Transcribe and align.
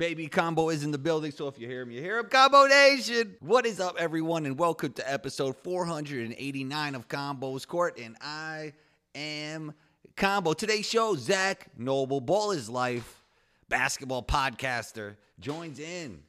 Baby 0.00 0.28
Combo 0.28 0.70
is 0.70 0.82
in 0.82 0.92
the 0.92 0.98
building, 0.98 1.30
so 1.30 1.46
if 1.46 1.58
you 1.58 1.68
hear 1.68 1.82
him, 1.82 1.90
you 1.90 2.00
hear 2.00 2.16
him. 2.16 2.24
Combo 2.24 2.64
Nation! 2.64 3.36
What 3.40 3.66
is 3.66 3.80
up, 3.80 3.96
everyone, 3.98 4.46
and 4.46 4.58
welcome 4.58 4.94
to 4.94 5.12
episode 5.12 5.56
489 5.62 6.94
of 6.94 7.06
Combo's 7.06 7.66
Court, 7.66 7.98
and 7.98 8.16
I 8.22 8.72
am 9.14 9.74
Combo. 10.16 10.54
Today's 10.54 10.88
show, 10.88 11.16
Zak 11.16 11.66
Noble, 11.76 12.22
Ball 12.22 12.52
is 12.52 12.70
Life, 12.70 13.22
basketball 13.68 14.22
podcaster, 14.22 15.16
joins 15.38 15.78
in 15.78 16.22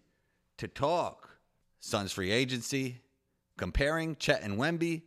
to 0.58 0.68
talk 0.68 1.30
Suns 1.80 2.12
free 2.12 2.32
agency, 2.32 3.00
comparing 3.56 4.18
Chet 4.18 4.42
and 4.44 4.58
Wemby, 4.58 5.04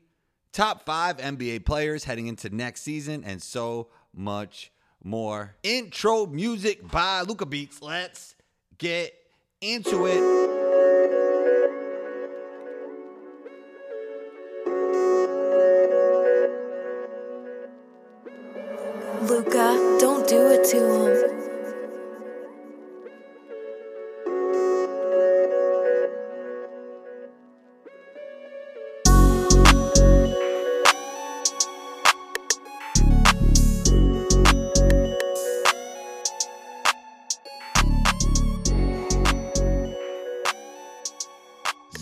top 0.53 0.87
five 0.87 1.19
NBA 1.19 1.67
players 1.67 2.05
heading 2.05 2.29
into 2.29 2.49
next 2.49 2.81
season, 2.81 3.25
and 3.25 3.43
so 3.43 3.89
much 4.15 4.73
more. 5.03 5.55
Intro 5.63 6.25
music 6.25 6.91
by 6.91 7.21
Luca 7.21 7.45
Beats. 7.45 7.83
Let's 7.83 8.34
get 8.79 9.13
into 9.61 10.07
it. 10.07 10.54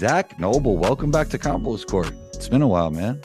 Zak 0.03 0.37
Noble, 0.41 0.77
welcome 0.77 1.13
back 1.13 1.29
to 1.29 1.39
Combos 1.39 1.87
Court. 1.87 2.13
It's 2.35 2.49
been 2.49 2.61
a 2.61 2.67
while, 2.67 2.91
man. 2.91 3.23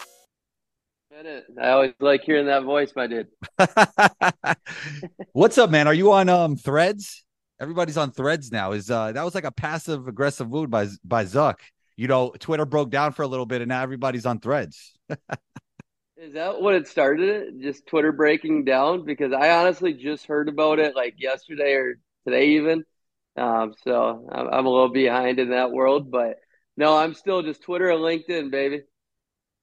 I 1.59 1.69
always 1.69 1.93
like 1.99 2.21
hearing 2.21 2.45
that 2.45 2.65
voice, 2.65 2.93
my 2.95 3.07
dude. 3.07 3.29
What's 5.33 5.57
up, 5.57 5.71
man? 5.71 5.87
Are 5.87 5.93
you 5.95 6.11
on 6.11 6.29
um 6.29 6.55
threads? 6.55 7.25
Everybody's 7.59 7.97
on 7.97 8.11
threads 8.11 8.51
now. 8.51 8.73
Is 8.73 8.91
uh 8.91 9.11
that 9.11 9.25
was 9.25 9.33
like 9.33 9.43
a 9.43 9.51
passive 9.51 10.07
aggressive 10.07 10.51
move 10.51 10.69
by 10.69 10.85
by 11.03 11.25
Zuck. 11.25 11.55
You 11.95 12.07
know, 12.07 12.29
Twitter 12.37 12.67
broke 12.67 12.91
down 12.91 13.11
for 13.11 13.23
a 13.23 13.27
little 13.27 13.47
bit 13.47 13.63
and 13.63 13.69
now 13.69 13.81
everybody's 13.81 14.27
on 14.27 14.39
threads. 14.39 14.93
Is 16.15 16.33
that 16.33 16.61
what 16.61 16.75
it 16.75 16.87
started? 16.87 17.59
Just 17.59 17.87
Twitter 17.87 18.11
breaking 18.11 18.65
down? 18.65 19.03
Because 19.03 19.33
I 19.33 19.49
honestly 19.49 19.93
just 19.93 20.27
heard 20.27 20.47
about 20.47 20.77
it 20.77 20.95
like 20.95 21.15
yesterday 21.17 21.73
or 21.73 21.95
today 22.23 22.49
even. 22.49 22.83
Um, 23.35 23.73
so 23.83 24.29
I'm, 24.31 24.47
I'm 24.47 24.65
a 24.67 24.69
little 24.69 24.89
behind 24.89 25.39
in 25.39 25.49
that 25.49 25.71
world, 25.71 26.11
but 26.11 26.37
no, 26.77 26.95
I'm 26.95 27.13
still 27.15 27.41
just 27.41 27.63
Twitter 27.63 27.89
and 27.89 28.01
LinkedIn, 28.01 28.51
baby. 28.51 28.83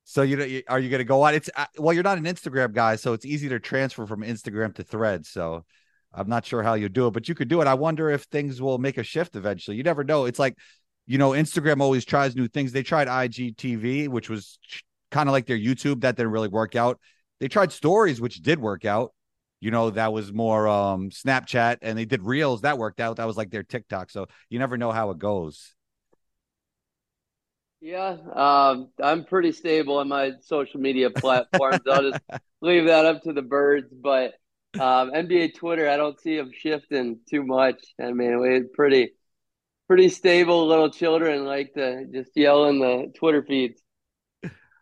So 0.04 0.22
you 0.22 0.36
know, 0.36 0.60
are 0.68 0.80
you 0.80 0.90
going 0.90 0.98
to 0.98 1.04
go 1.04 1.22
on? 1.22 1.34
It's 1.34 1.48
uh, 1.56 1.64
well, 1.78 1.94
you're 1.94 2.02
not 2.02 2.18
an 2.18 2.24
Instagram 2.24 2.72
guy, 2.72 2.96
so 2.96 3.14
it's 3.14 3.24
easy 3.24 3.48
to 3.48 3.58
transfer 3.58 4.04
from 4.06 4.20
Instagram 4.20 4.74
to 4.74 4.82
Threads. 4.82 5.30
So 5.30 5.64
I'm 6.12 6.28
not 6.28 6.44
sure 6.44 6.62
how 6.62 6.74
you 6.74 6.88
do 6.88 7.06
it, 7.06 7.12
but 7.12 7.28
you 7.28 7.34
could 7.34 7.48
do 7.48 7.60
it. 7.60 7.66
I 7.66 7.74
wonder 7.74 8.10
if 8.10 8.24
things 8.24 8.60
will 8.60 8.78
make 8.78 8.98
a 8.98 9.02
shift 9.02 9.36
eventually. 9.36 9.76
You 9.76 9.82
never 9.82 10.04
know. 10.04 10.26
It's 10.26 10.38
like, 10.38 10.56
you 11.06 11.16
know, 11.16 11.30
Instagram 11.30 11.80
always 11.80 12.04
tries 12.04 12.36
new 12.36 12.48
things. 12.48 12.72
They 12.72 12.82
tried 12.82 13.08
IGTV, 13.08 14.08
which 14.08 14.28
was 14.28 14.58
kind 15.10 15.28
of 15.28 15.32
like 15.32 15.46
their 15.46 15.58
YouTube. 15.58 16.02
That 16.02 16.16
didn't 16.16 16.32
really 16.32 16.48
work 16.48 16.76
out. 16.76 17.00
They 17.40 17.48
tried 17.48 17.72
stories, 17.72 18.20
which 18.20 18.42
did 18.42 18.58
work 18.58 18.84
out. 18.84 19.12
You 19.60 19.70
know, 19.70 19.90
that 19.90 20.12
was 20.12 20.32
more 20.32 20.68
um 20.68 21.08
Snapchat, 21.08 21.78
and 21.80 21.96
they 21.96 22.04
did 22.04 22.22
reels 22.22 22.60
that 22.62 22.76
worked 22.76 23.00
out. 23.00 23.16
That 23.16 23.26
was 23.26 23.36
like 23.36 23.50
their 23.50 23.62
TikTok. 23.62 24.10
So 24.10 24.26
you 24.50 24.58
never 24.58 24.76
know 24.76 24.92
how 24.92 25.10
it 25.10 25.18
goes. 25.18 25.74
Yeah, 27.84 28.16
um, 28.34 28.88
I'm 29.02 29.26
pretty 29.26 29.52
stable 29.52 29.98
on 29.98 30.08
my 30.08 30.32
social 30.40 30.80
media 30.80 31.10
platforms. 31.10 31.80
I'll 31.86 32.12
just 32.12 32.24
leave 32.62 32.86
that 32.86 33.04
up 33.04 33.20
to 33.24 33.34
the 33.34 33.42
birds. 33.42 33.92
But 33.92 34.32
um, 34.72 35.12
NBA 35.12 35.56
Twitter, 35.56 35.86
I 35.90 35.98
don't 35.98 36.18
see 36.18 36.34
them 36.34 36.50
shifting 36.56 37.18
too 37.28 37.44
much. 37.44 37.76
I 38.00 38.12
mean, 38.12 38.40
we're 38.40 38.64
pretty, 38.72 39.10
pretty 39.86 40.08
stable 40.08 40.66
little 40.66 40.88
children 40.88 41.44
like 41.44 41.74
to 41.74 42.06
just 42.06 42.30
yell 42.34 42.70
in 42.70 42.78
the 42.78 43.12
Twitter 43.18 43.42
feeds. 43.42 43.82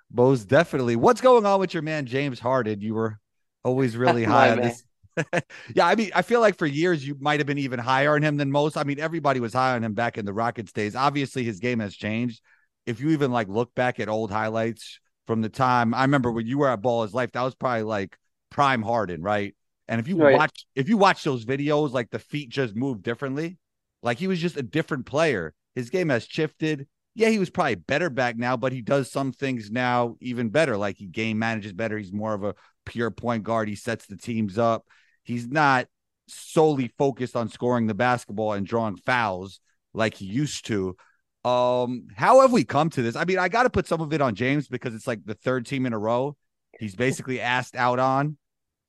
Most 0.09 0.45
definitely. 0.45 0.95
What's 0.95 1.21
going 1.21 1.45
on 1.45 1.59
with 1.59 1.75
your 1.75 1.83
man 1.83 2.07
James 2.07 2.39
Harden? 2.39 2.81
You 2.83 2.95
were 2.95 3.19
always 3.65 3.97
really 3.97 4.23
high 4.37 4.53
on 4.53 4.61
this. 4.61 4.85
yeah, 5.75 5.89
I 5.89 5.97
mean, 5.97 6.13
I 6.15 6.23
feel 6.23 6.41
like 6.41 6.57
for 6.57 6.67
years 6.67 7.05
you 7.05 7.17
might 7.19 7.41
have 7.41 7.49
been 7.49 7.59
even 7.59 7.81
higher 7.81 8.15
on 8.15 8.23
him 8.23 8.37
than 8.37 8.53
most. 8.53 8.77
I 8.77 8.85
mean, 8.85 9.01
everybody 9.01 9.41
was 9.41 9.55
high 9.55 9.75
on 9.75 9.83
him 9.83 9.93
back 9.93 10.19
in 10.19 10.25
the 10.25 10.33
Rockets 10.33 10.71
days. 10.71 10.95
Obviously, 10.95 11.43
his 11.43 11.59
game 11.59 11.81
has 11.81 11.97
changed 11.97 12.41
if 12.87 13.01
you 13.01 13.11
even 13.11 13.33
like 13.33 13.49
look 13.49 13.75
back 13.75 14.01
at 14.01 14.09
old 14.09 14.31
highlights 14.31 15.01
from 15.27 15.41
the 15.41 15.49
time 15.49 15.95
I 15.95 16.03
remember 16.03 16.33
when 16.33 16.47
you 16.47 16.59
were 16.59 16.69
at 16.69 16.83
Ball 16.83 17.05
is 17.05 17.15
Life, 17.15 17.33
that 17.33 17.43
was 17.43 17.55
probably 17.55 17.83
like 17.83 18.17
prime 18.51 18.83
Harden, 18.83 19.23
right? 19.23 19.55
And 19.89 20.01
if 20.01 20.09
you 20.09 20.17
right. 20.17 20.37
watch 20.37 20.67
if 20.75 20.89
you 20.89 20.97
watch 20.97 21.25
those 21.25 21.45
videos, 21.45 21.93
like 21.93 22.11
the 22.11 22.19
feet 22.19 22.51
just 22.51 22.75
move 22.75 23.03
differently. 23.03 23.59
Like 24.03 24.19
he 24.19 24.27
was 24.27 24.41
just 24.41 24.57
a 24.57 24.63
different 24.63 25.07
player. 25.07 25.55
His 25.75 25.91
game 25.91 26.09
has 26.09 26.25
shifted. 26.25 26.87
Yeah, 27.15 27.29
he 27.29 27.39
was 27.39 27.51
probably 27.51 27.75
better 27.75 28.09
back 28.11 28.37
now, 28.37 28.57
but 28.57 28.73
he 28.73 28.81
does 28.81 29.11
some 29.11 29.33
things 29.33 29.71
now 29.71 30.17
even 30.21 30.49
better. 30.49 30.77
Like 30.77 30.97
he 30.97 31.07
game 31.07 31.39
manages 31.39 31.73
better. 31.73 31.99
He's 31.99 32.13
more 32.13 32.35
of 32.35 32.43
a 32.43 32.55
pure 32.87 33.11
point 33.11 33.45
guard. 33.45 33.69
He 33.69 33.77
sets 33.77 34.07
the 34.07 34.17
teams 34.17 34.59
up. 34.59 34.87
He's 35.23 35.47
not 35.47 35.89
solely 36.27 36.89
focused 36.99 37.37
on 37.37 37.49
scoring 37.49 37.87
the 37.87 37.95
basketball 37.95 38.55
and 38.55 38.67
drawing 38.67 38.97
fouls 38.97 39.61
like 39.93 40.15
he 40.15 40.25
used 40.25 40.67
to. 40.67 40.97
Um, 41.45 42.09
how 42.15 42.41
have 42.43 42.53
we 42.53 42.65
come 42.65 42.91
to 42.91 43.03
this? 43.03 43.17
I 43.17 43.25
mean, 43.25 43.39
I 43.39 43.49
got 43.49 43.65
to 43.65 43.71
put 43.71 43.87
some 43.87 44.01
of 44.01 44.13
it 44.13 44.21
on 44.21 44.35
James 44.35 44.69
because 44.69 44.95
it's 44.95 45.07
like 45.07 45.25
the 45.25 45.35
third 45.35 45.67
team 45.67 45.87
in 45.87 45.93
a 45.93 45.99
row 45.99 46.37
he's 46.79 46.95
basically 46.95 47.41
asked 47.41 47.77
out 47.77 47.99
on. 47.99 48.37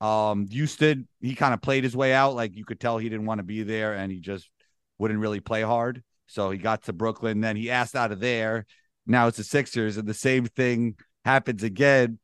Um, 0.00 0.46
Houston, 0.48 1.08
he 1.20 1.34
kind 1.34 1.54
of 1.54 1.62
played 1.62 1.84
his 1.84 1.96
way 1.96 2.12
out. 2.12 2.34
Like 2.34 2.56
you 2.56 2.64
could 2.64 2.80
tell 2.80 2.98
he 2.98 3.08
didn't 3.08 3.26
want 3.26 3.38
to 3.38 3.44
be 3.44 3.62
there 3.62 3.94
and 3.94 4.10
he 4.10 4.20
just 4.20 4.50
wouldn't 4.98 5.20
really 5.20 5.40
play 5.40 5.62
hard. 5.62 6.02
So 6.26 6.50
he 6.50 6.58
got 6.58 6.84
to 6.84 6.92
Brooklyn, 6.92 7.40
then 7.40 7.56
he 7.56 7.70
asked 7.70 7.94
out 7.94 8.12
of 8.12 8.20
there. 8.20 8.66
Now 9.06 9.26
it's 9.26 9.36
the 9.36 9.44
Sixers, 9.44 9.98
and 9.98 10.08
the 10.08 10.14
same 10.14 10.46
thing 10.46 10.96
happens 11.24 11.62
again. 11.62 12.18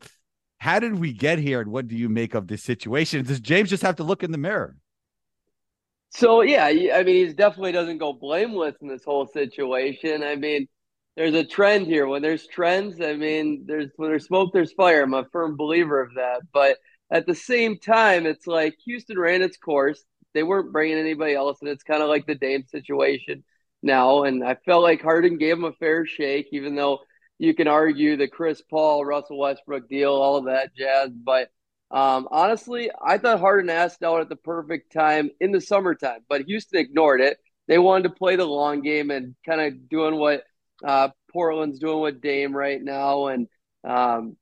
How 0.59 0.79
did 0.79 0.99
we 0.99 1.13
get 1.13 1.39
here, 1.39 1.61
and 1.61 1.71
what 1.71 1.89
do 1.89 1.97
you 1.97 2.09
make 2.09 2.35
of 2.35 2.49
this 2.49 2.63
situation? 2.63 3.25
Does 3.25 3.41
James 3.41 3.69
just 3.69 3.83
have 3.83 3.97
to 3.97 4.05
look 4.05 4.23
in 4.23 4.33
the 4.33 4.39
mirror? 4.39 4.77
So 6.11 6.43
yeah, 6.43 6.65
I 6.67 7.03
mean, 7.05 7.27
he 7.27 7.33
definitely 7.33 7.73
doesn't 7.73 7.99
go 7.99 8.13
blameless 8.13 8.77
in 8.83 8.89
this 8.89 9.05
whole 9.05 9.27
situation. 9.27 10.23
I 10.23 10.37
mean, 10.37 10.67
there's 11.17 11.35
a 11.35 11.45
trend 11.45 11.87
here. 11.87 12.07
When 12.07 12.23
there's 12.23 12.47
trends, 12.47 13.01
I 13.01 13.15
mean, 13.15 13.65
there's 13.67 13.91
when 13.97 14.11
there's 14.11 14.27
smoke, 14.27 14.51
there's 14.53 14.73
fire. 14.73 15.03
I'm 15.03 15.15
a 15.15 15.25
firm 15.33 15.57
believer 15.57 16.01
of 16.01 16.15
that. 16.15 16.43
But 16.53 16.79
at 17.13 17.27
the 17.27 17.35
same 17.35 17.79
time, 17.79 18.27
it's 18.27 18.47
like 18.47 18.75
Houston 18.85 19.19
ran 19.19 19.43
its 19.43 19.57
course. 19.57 20.03
They 20.35 20.43
weren't 20.43 20.73
bringing 20.73 20.99
anybody 20.99 21.35
else, 21.35 21.59
and 21.61 21.71
it's 21.71 21.83
kind 21.83 22.03
of 22.03 22.09
like 22.09 22.27
the 22.27 22.35
Dame 22.37 22.65
situation 22.67 23.45
now. 23.83 24.25
And 24.25 24.45
I 24.45 24.57
felt 24.67 24.83
like 24.83 25.03
Harden 25.03 25.39
gave 25.39 25.57
him 25.59 25.65
a 25.65 25.73
fair 25.73 26.07
shake, 26.07 26.49
even 26.53 26.75
though 26.75 27.01
you 27.39 27.55
can 27.55 27.69
argue 27.69 28.17
the 28.17 28.29
Chris 28.29 28.63
Paul, 28.69 29.05
Russell 29.05 29.39
Westbrook 29.39 29.89
deal, 29.89 30.13
all 30.13 30.37
of 30.37 30.45
that 30.47 30.75
jazz. 30.75 31.11
But 31.11 31.51
um, 31.91 32.29
honestly, 32.31 32.91
I 33.05 33.19
thought 33.19 33.41
Harden 33.41 33.71
asked 33.71 34.03
out 34.03 34.21
at 34.21 34.29
the 34.29 34.37
perfect 34.37 34.93
time 34.93 35.31
in 35.41 35.53
the 35.53 35.61
summertime, 35.61 36.21
but 36.29 36.43
Houston 36.43 36.79
ignored 36.79 37.21
it. 37.21 37.39
They 37.67 37.79
wanted 37.79 38.05
to 38.05 38.15
play 38.15 38.37
the 38.37 38.45
long 38.45 38.83
game 38.83 39.11
and 39.11 39.35
kind 39.45 39.61
of 39.61 39.89
doing 39.89 40.17
what 40.17 40.45
uh, 40.85 41.09
Portland's 41.33 41.79
doing 41.79 42.01
with 42.01 42.21
Dame 42.21 42.55
right 42.55 42.83
now, 42.83 43.27
and 43.27 43.49
um, 43.85 44.37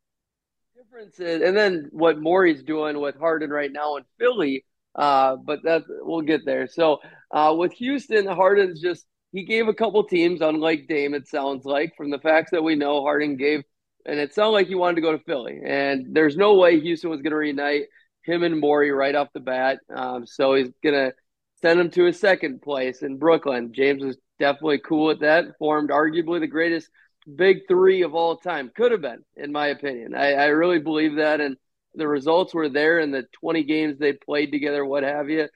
differences, 0.76 1.42
and 1.42 1.56
then 1.56 1.88
what 1.90 2.20
Morey's 2.20 2.62
doing 2.62 3.00
with 3.00 3.16
Harden 3.18 3.50
right 3.50 3.72
now 3.72 3.96
in 3.96 4.04
Philly. 4.18 4.64
Uh, 4.94 5.36
but 5.36 5.62
that 5.62 5.84
we'll 5.88 6.22
get 6.22 6.44
there. 6.44 6.66
So 6.66 6.98
uh, 7.30 7.54
with 7.56 7.72
Houston, 7.74 8.26
Harden's 8.26 8.80
just 8.80 9.06
he 9.32 9.44
gave 9.44 9.68
a 9.68 9.74
couple 9.74 10.02
teams, 10.04 10.40
unlike 10.40 10.88
Dame, 10.88 11.14
it 11.14 11.28
sounds 11.28 11.64
like 11.64 11.94
from 11.96 12.10
the 12.10 12.18
facts 12.18 12.50
that 12.50 12.64
we 12.64 12.74
know, 12.74 13.02
Harden 13.02 13.36
gave 13.36 13.62
and 14.08 14.18
it 14.18 14.34
sounded 14.34 14.52
like 14.52 14.66
he 14.68 14.74
wanted 14.74 14.96
to 14.96 15.02
go 15.02 15.12
to 15.12 15.22
Philly. 15.24 15.60
And 15.64 16.14
there's 16.14 16.36
no 16.36 16.54
way 16.54 16.80
Houston 16.80 17.10
was 17.10 17.20
going 17.20 17.32
to 17.32 17.36
reunite 17.36 17.84
him 18.22 18.42
and 18.42 18.58
Morey 18.58 18.90
right 18.90 19.14
off 19.14 19.28
the 19.34 19.40
bat. 19.40 19.80
Um, 19.94 20.26
so 20.26 20.54
he's 20.54 20.70
going 20.82 20.94
to 20.94 21.14
send 21.60 21.78
him 21.78 21.90
to 21.90 22.06
a 22.06 22.12
second 22.12 22.62
place 22.62 23.02
in 23.02 23.18
Brooklyn. 23.18 23.72
James 23.74 24.02
was 24.02 24.16
definitely 24.38 24.78
cool 24.78 25.06
with 25.06 25.20
that. 25.20 25.58
Formed 25.58 25.90
arguably 25.90 26.40
the 26.40 26.46
greatest 26.46 26.88
big 27.36 27.68
three 27.68 28.02
of 28.02 28.14
all 28.14 28.36
time. 28.36 28.70
Could 28.74 28.92
have 28.92 29.02
been, 29.02 29.24
in 29.36 29.52
my 29.52 29.68
opinion. 29.68 30.14
I, 30.14 30.32
I 30.32 30.46
really 30.46 30.78
believe 30.78 31.16
that. 31.16 31.40
And 31.40 31.56
the 31.94 32.08
results 32.08 32.54
were 32.54 32.70
there 32.70 33.00
in 33.00 33.10
the 33.10 33.26
20 33.40 33.64
games 33.64 33.98
they 33.98 34.14
played 34.14 34.52
together, 34.52 34.84
what 34.84 35.02
have 35.02 35.28
you. 35.28 35.48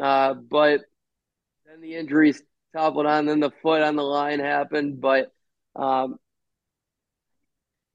Uh, 0.00 0.32
but 0.34 0.80
then 1.66 1.80
the 1.82 1.94
injuries 1.94 2.42
toppled 2.74 3.06
on, 3.06 3.26
then 3.26 3.40
the 3.40 3.52
foot 3.62 3.82
on 3.82 3.96
the 3.96 4.02
line 4.02 4.40
happened. 4.40 5.00
But 5.00 5.32
um, 5.76 6.18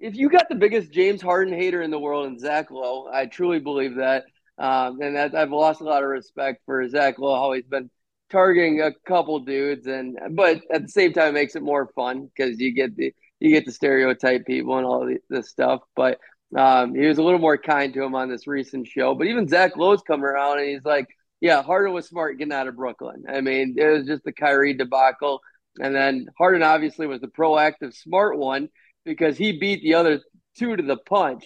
if 0.03 0.17
you 0.17 0.29
got 0.29 0.49
the 0.49 0.55
biggest 0.55 0.91
James 0.91 1.21
Harden 1.21 1.53
hater 1.53 1.81
in 1.81 1.89
the 1.89 1.97
world 1.97 2.27
in 2.27 2.37
Zach 2.37 2.69
Lowe, 2.69 3.07
I 3.11 3.25
truly 3.25 3.59
believe 3.59 3.95
that. 3.95 4.25
Um, 4.57 4.99
and 5.01 5.15
that 5.15 5.33
I've 5.33 5.51
lost 5.51 5.79
a 5.79 5.85
lot 5.85 6.03
of 6.03 6.09
respect 6.09 6.61
for 6.65 6.87
Zach 6.89 7.17
Lowe, 7.19 7.35
how 7.35 7.53
he's 7.53 7.65
been 7.65 7.89
targeting 8.29 8.81
a 8.81 8.91
couple 9.07 9.39
dudes, 9.39 9.87
and 9.87 10.19
but 10.31 10.61
at 10.71 10.83
the 10.83 10.89
same 10.89 11.13
time, 11.13 11.29
it 11.29 11.39
makes 11.39 11.55
it 11.55 11.63
more 11.63 11.89
fun 11.95 12.25
because 12.25 12.59
you 12.59 12.73
get 12.73 12.95
the 12.97 13.13
you 13.39 13.49
get 13.49 13.65
to 13.65 13.71
stereotype 13.71 14.45
people 14.45 14.77
and 14.77 14.85
all 14.85 15.09
this 15.29 15.49
stuff. 15.49 15.81
But 15.95 16.19
um, 16.55 16.93
he 16.93 17.07
was 17.07 17.17
a 17.17 17.23
little 17.23 17.39
more 17.39 17.57
kind 17.57 17.93
to 17.93 18.03
him 18.03 18.13
on 18.13 18.29
this 18.29 18.45
recent 18.45 18.87
show. 18.87 19.15
But 19.15 19.27
even 19.27 19.47
Zach 19.47 19.77
Lowe's 19.77 20.01
come 20.01 20.25
around 20.25 20.59
and 20.59 20.69
he's 20.69 20.85
like, 20.85 21.07
"Yeah, 21.39 21.63
Harden 21.63 21.93
was 21.93 22.09
smart 22.09 22.37
getting 22.37 22.53
out 22.53 22.67
of 22.67 22.75
Brooklyn. 22.75 23.23
I 23.27 23.39
mean, 23.39 23.75
it 23.77 23.85
was 23.85 24.05
just 24.05 24.25
the 24.25 24.33
Kyrie 24.33 24.73
debacle." 24.73 25.39
And 25.79 25.95
then 25.95 26.27
Harden 26.37 26.61
obviously 26.61 27.07
was 27.07 27.21
the 27.21 27.27
proactive, 27.27 27.95
smart 27.95 28.37
one 28.37 28.67
because 29.05 29.37
he 29.37 29.59
beat 29.59 29.81
the 29.81 29.95
other 29.95 30.21
two 30.57 30.75
to 30.75 30.83
the 30.83 30.97
punch. 30.97 31.45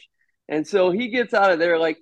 And 0.50 0.68
so 0.68 0.92
he 0.92 1.09
gets 1.09 1.33
out 1.33 1.51
of 1.51 1.59
there 1.59 1.77
like 1.77 1.98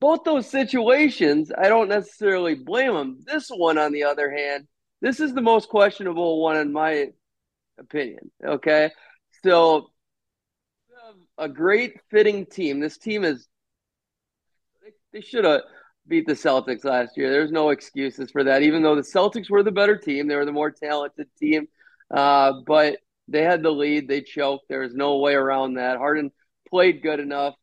both 0.00 0.24
those 0.24 0.48
situations, 0.48 1.50
I 1.56 1.68
don't 1.68 1.88
necessarily 1.88 2.54
blame 2.54 2.94
him. 2.94 3.18
This 3.24 3.48
one, 3.48 3.78
on 3.78 3.92
the 3.92 4.04
other 4.04 4.30
hand, 4.30 4.68
this 5.00 5.20
is 5.20 5.34
the 5.34 5.42
most 5.42 5.68
questionable 5.68 6.42
one 6.42 6.56
in 6.56 6.72
my 6.72 7.08
opinion. 7.78 8.30
Okay. 8.44 8.90
So 9.44 9.90
a 11.36 11.48
great 11.48 12.00
fitting 12.10 12.46
team. 12.46 12.80
This 12.80 12.98
team 12.98 13.24
is 13.24 13.46
they 15.12 15.20
should 15.20 15.44
have 15.44 15.62
beat 16.06 16.26
the 16.26 16.32
Celtics 16.32 16.84
last 16.84 17.16
year. 17.16 17.30
There's 17.30 17.52
no 17.52 17.70
excuses 17.70 18.30
for 18.30 18.44
that. 18.44 18.62
Even 18.62 18.82
though 18.82 18.96
the 18.96 19.02
Celtics 19.02 19.50
were 19.50 19.62
the 19.62 19.72
better 19.72 19.96
team, 19.96 20.26
they 20.26 20.36
were 20.36 20.44
the 20.44 20.52
more 20.52 20.70
talented 20.70 21.28
team. 21.38 21.68
Uh, 22.10 22.54
but 22.66 22.98
they 23.28 23.42
had 23.42 23.62
the 23.62 23.70
lead. 23.70 24.08
They 24.08 24.22
choked. 24.22 24.68
There 24.68 24.80
was 24.80 24.94
no 24.94 25.18
way 25.18 25.34
around 25.34 25.74
that. 25.74 25.98
Harden 25.98 26.32
played 26.68 27.02
good 27.02 27.20
enough. 27.20 27.54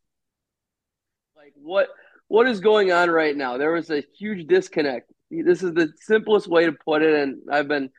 Like 1.35 1.53
what 1.56 1.89
what 2.27 2.47
is 2.47 2.59
going 2.59 2.91
on 2.91 3.09
right 3.09 3.35
now? 3.35 3.57
There 3.57 3.71
was 3.71 3.89
a 3.89 4.03
huge 4.17 4.47
disconnect. 4.47 5.12
This 5.29 5.63
is 5.63 5.73
the 5.73 5.91
simplest 6.01 6.47
way 6.47 6.65
to 6.65 6.71
put 6.71 7.01
it, 7.01 7.13
and 7.13 7.41
I've 7.51 7.67
been 7.67 7.89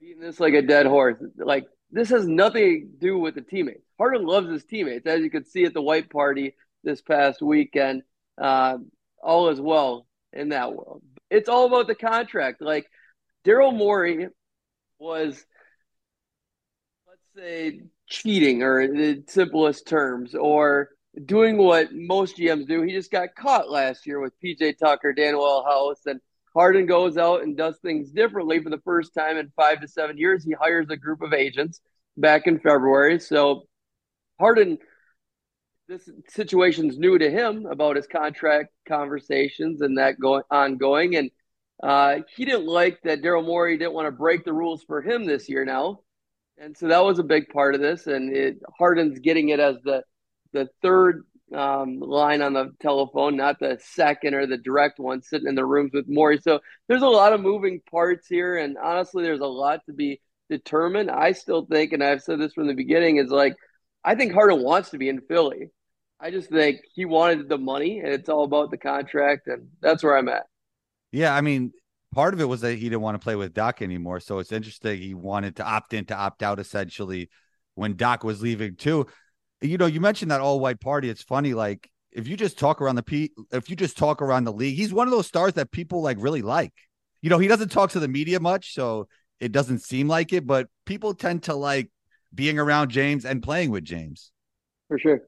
beating 0.00 0.20
this 0.20 0.40
like 0.40 0.54
a 0.54 0.62
dead 0.62 0.86
horse. 0.86 1.16
Like 1.36 1.66
this 1.90 2.08
has 2.10 2.26
nothing 2.26 2.90
to 3.00 3.06
do 3.06 3.18
with 3.18 3.34
the 3.34 3.42
teammates. 3.42 3.84
Harden 3.98 4.26
loves 4.26 4.48
his 4.48 4.64
teammates, 4.64 5.06
as 5.06 5.20
you 5.20 5.30
could 5.30 5.46
see 5.46 5.64
at 5.64 5.74
the 5.74 5.82
white 5.82 6.10
party 6.10 6.54
this 6.82 7.02
past 7.02 7.42
weekend. 7.42 8.02
Uh, 8.40 8.78
all 9.22 9.50
is 9.50 9.60
well 9.60 10.06
in 10.32 10.48
that 10.48 10.74
world. 10.74 11.02
It's 11.30 11.48
all 11.48 11.66
about 11.66 11.86
the 11.86 11.94
contract. 11.94 12.60
Like 12.60 12.86
Daryl 13.44 13.76
Morey 13.76 14.28
was, 14.98 15.44
say, 17.34 17.80
cheating, 18.08 18.62
or 18.62 18.86
the 18.86 19.22
simplest 19.26 19.86
terms, 19.86 20.34
or 20.34 20.90
doing 21.24 21.58
what 21.58 21.88
most 21.92 22.36
GMs 22.36 22.66
do. 22.66 22.82
He 22.82 22.92
just 22.92 23.10
got 23.10 23.34
caught 23.34 23.70
last 23.70 24.06
year 24.06 24.20
with 24.20 24.32
PJ 24.42 24.78
Tucker, 24.78 25.14
Danuel 25.16 25.64
House, 25.64 26.00
and 26.06 26.20
Harden 26.54 26.86
goes 26.86 27.16
out 27.16 27.42
and 27.42 27.56
does 27.56 27.78
things 27.78 28.10
differently 28.10 28.62
for 28.62 28.70
the 28.70 28.80
first 28.84 29.14
time 29.14 29.36
in 29.36 29.52
five 29.56 29.80
to 29.80 29.88
seven 29.88 30.18
years. 30.18 30.44
He 30.44 30.52
hires 30.52 30.88
a 30.90 30.96
group 30.96 31.22
of 31.22 31.32
agents 31.32 31.80
back 32.16 32.46
in 32.46 32.58
February. 32.58 33.18
So 33.20 33.64
Harden, 34.38 34.78
this 35.88 36.08
situation's 36.28 36.98
new 36.98 37.18
to 37.18 37.30
him 37.30 37.66
about 37.66 37.96
his 37.96 38.06
contract 38.06 38.68
conversations 38.86 39.80
and 39.80 39.98
that 39.98 40.20
going 40.20 40.42
ongoing. 40.50 41.16
And 41.16 41.30
uh, 41.82 42.18
he 42.36 42.44
didn't 42.44 42.66
like 42.66 43.00
that 43.02 43.22
Daryl 43.22 43.44
Morey 43.44 43.78
didn't 43.78 43.94
want 43.94 44.06
to 44.06 44.12
break 44.12 44.44
the 44.44 44.52
rules 44.52 44.82
for 44.84 45.00
him 45.00 45.24
this 45.24 45.48
year 45.48 45.64
now. 45.64 46.00
And 46.58 46.76
so 46.76 46.88
that 46.88 47.04
was 47.04 47.18
a 47.18 47.24
big 47.24 47.48
part 47.48 47.74
of 47.74 47.80
this. 47.80 48.06
And 48.06 48.34
it, 48.34 48.58
Harden's 48.78 49.18
getting 49.18 49.48
it 49.48 49.60
as 49.60 49.76
the 49.84 50.02
the 50.52 50.68
third 50.82 51.24
um, 51.54 51.98
line 51.98 52.42
on 52.42 52.52
the 52.52 52.72
telephone, 52.80 53.36
not 53.36 53.58
the 53.58 53.78
second 53.80 54.34
or 54.34 54.46
the 54.46 54.58
direct 54.58 54.98
one, 54.98 55.22
sitting 55.22 55.48
in 55.48 55.54
the 55.54 55.64
rooms 55.64 55.92
with 55.92 56.08
Morey. 56.08 56.38
So 56.42 56.60
there's 56.88 57.02
a 57.02 57.08
lot 57.08 57.32
of 57.32 57.40
moving 57.40 57.80
parts 57.90 58.26
here, 58.26 58.56
and 58.56 58.76
honestly, 58.78 59.22
there's 59.22 59.40
a 59.40 59.46
lot 59.46 59.80
to 59.86 59.92
be 59.92 60.20
determined. 60.50 61.10
I 61.10 61.32
still 61.32 61.66
think, 61.66 61.92
and 61.92 62.02
I've 62.02 62.22
said 62.22 62.38
this 62.38 62.52
from 62.52 62.66
the 62.66 62.74
beginning, 62.74 63.16
is 63.16 63.30
like 63.30 63.56
I 64.04 64.14
think 64.14 64.32
Harden 64.32 64.62
wants 64.62 64.90
to 64.90 64.98
be 64.98 65.08
in 65.08 65.20
Philly. 65.22 65.70
I 66.20 66.30
just 66.30 66.50
think 66.50 66.80
he 66.94 67.04
wanted 67.04 67.48
the 67.48 67.58
money, 67.58 67.98
and 67.98 68.08
it's 68.12 68.28
all 68.28 68.44
about 68.44 68.70
the 68.70 68.78
contract, 68.78 69.48
and 69.48 69.68
that's 69.80 70.04
where 70.04 70.16
I'm 70.16 70.28
at. 70.28 70.44
Yeah, 71.10 71.34
I 71.34 71.40
mean, 71.40 71.72
part 72.12 72.34
of 72.34 72.40
it 72.40 72.44
was 72.44 72.60
that 72.60 72.74
he 72.74 72.84
didn't 72.84 73.00
want 73.00 73.14
to 73.14 73.24
play 73.24 73.36
with 73.36 73.54
Doc 73.54 73.82
anymore. 73.82 74.20
So 74.20 74.38
it's 74.38 74.52
interesting. 74.52 75.00
He 75.00 75.14
wanted 75.14 75.56
to 75.56 75.64
opt 75.64 75.94
in 75.94 76.04
to 76.06 76.16
opt 76.16 76.42
out 76.42 76.58
essentially 76.58 77.30
when 77.74 77.96
Doc 77.96 78.22
was 78.22 78.42
leaving 78.42 78.76
too 78.76 79.06
you 79.62 79.78
know, 79.78 79.86
you 79.86 80.00
mentioned 80.00 80.30
that 80.30 80.40
all 80.40 80.60
white 80.60 80.80
party. 80.80 81.08
It's 81.08 81.22
funny, 81.22 81.54
like 81.54 81.88
if 82.10 82.28
you 82.28 82.36
just 82.36 82.58
talk 82.58 82.80
around 82.80 82.96
the 82.96 83.02
P, 83.02 83.30
if 83.52 83.70
you 83.70 83.76
just 83.76 83.96
talk 83.96 84.20
around 84.20 84.44
the 84.44 84.52
league, 84.52 84.76
he's 84.76 84.92
one 84.92 85.06
of 85.06 85.12
those 85.12 85.26
stars 85.26 85.54
that 85.54 85.70
people 85.70 86.02
like 86.02 86.18
really 86.20 86.42
like. 86.42 86.74
You 87.22 87.30
know, 87.30 87.38
he 87.38 87.48
doesn't 87.48 87.70
talk 87.70 87.90
to 87.90 88.00
the 88.00 88.08
media 88.08 88.40
much, 88.40 88.74
so 88.74 89.08
it 89.40 89.52
doesn't 89.52 89.78
seem 89.78 90.08
like 90.08 90.32
it, 90.32 90.46
but 90.46 90.68
people 90.84 91.14
tend 91.14 91.44
to 91.44 91.54
like 91.54 91.90
being 92.34 92.58
around 92.58 92.90
James 92.90 93.24
and 93.24 93.42
playing 93.42 93.70
with 93.70 93.84
James. 93.84 94.32
For 94.88 94.98
sure. 94.98 95.20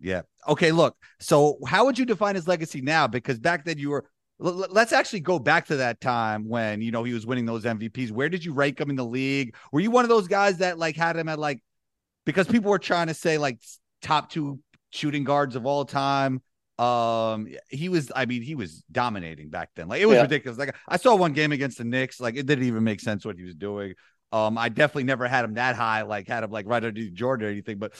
Yeah. 0.00 0.22
Okay. 0.48 0.72
Look. 0.72 0.96
So, 1.18 1.58
how 1.66 1.84
would 1.84 1.98
you 1.98 2.06
define 2.06 2.36
his 2.36 2.48
legacy 2.48 2.80
now? 2.80 3.06
Because 3.06 3.38
back 3.38 3.64
then 3.64 3.78
you 3.78 3.90
were. 3.90 4.06
Let's 4.42 4.92
actually 4.92 5.20
go 5.20 5.38
back 5.38 5.66
to 5.66 5.76
that 5.76 6.00
time 6.00 6.48
when 6.48 6.80
you 6.80 6.90
know 6.90 7.04
he 7.04 7.12
was 7.12 7.26
winning 7.26 7.44
those 7.44 7.64
MVPs. 7.64 8.10
Where 8.10 8.30
did 8.30 8.44
you 8.44 8.54
rank 8.54 8.80
him 8.80 8.88
in 8.88 8.96
the 8.96 9.04
league? 9.04 9.54
Were 9.70 9.80
you 9.80 9.90
one 9.90 10.04
of 10.04 10.08
those 10.08 10.28
guys 10.28 10.58
that 10.58 10.78
like 10.78 10.96
had 10.96 11.16
him 11.16 11.28
at 11.28 11.38
like 11.38 11.62
because 12.24 12.46
people 12.46 12.70
were 12.70 12.78
trying 12.78 13.08
to 13.08 13.14
say 13.14 13.38
like 13.38 13.60
top 14.02 14.30
two 14.30 14.60
shooting 14.90 15.24
guards 15.24 15.56
of 15.56 15.66
all 15.66 15.84
time. 15.84 16.42
Um, 16.78 17.48
he 17.68 17.88
was, 17.88 18.10
I 18.14 18.24
mean, 18.26 18.42
he 18.42 18.54
was 18.54 18.82
dominating 18.90 19.50
back 19.50 19.70
then. 19.76 19.88
Like 19.88 20.00
it 20.00 20.06
was 20.06 20.16
yeah. 20.16 20.22
ridiculous. 20.22 20.58
Like 20.58 20.74
I 20.88 20.96
saw 20.96 21.14
one 21.14 21.32
game 21.32 21.52
against 21.52 21.78
the 21.78 21.84
Knicks, 21.84 22.20
like 22.20 22.36
it 22.36 22.46
didn't 22.46 22.64
even 22.64 22.84
make 22.84 23.00
sense 23.00 23.24
what 23.24 23.36
he 23.36 23.44
was 23.44 23.54
doing. 23.54 23.94
Um, 24.32 24.56
I 24.56 24.68
definitely 24.68 25.04
never 25.04 25.26
had 25.26 25.44
him 25.44 25.54
that 25.54 25.76
high, 25.76 26.02
like 26.02 26.28
had 26.28 26.44
him 26.44 26.50
like 26.50 26.66
right 26.66 26.82
under 26.82 27.10
Jordan 27.10 27.46
or 27.46 27.50
anything. 27.50 27.78
But 27.78 27.92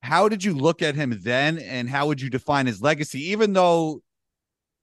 how 0.00 0.28
did 0.28 0.42
you 0.42 0.54
look 0.54 0.82
at 0.82 0.94
him 0.94 1.18
then, 1.22 1.58
and 1.58 1.88
how 1.88 2.06
would 2.06 2.20
you 2.20 2.30
define 2.30 2.66
his 2.66 2.80
legacy? 2.80 3.30
Even 3.30 3.52
though 3.52 4.02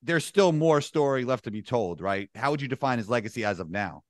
there's 0.05 0.25
still 0.25 0.51
more 0.51 0.81
story 0.81 1.25
left 1.25 1.45
to 1.45 1.51
be 1.51 1.61
told, 1.61 1.99
right? 1.99 2.29
How 2.35 2.51
would 2.51 2.61
you 2.61 2.67
define 2.67 2.97
his 2.97 3.09
legacy 3.09 3.43
as 3.43 3.59
of 3.59 3.69
now? 3.69 4.03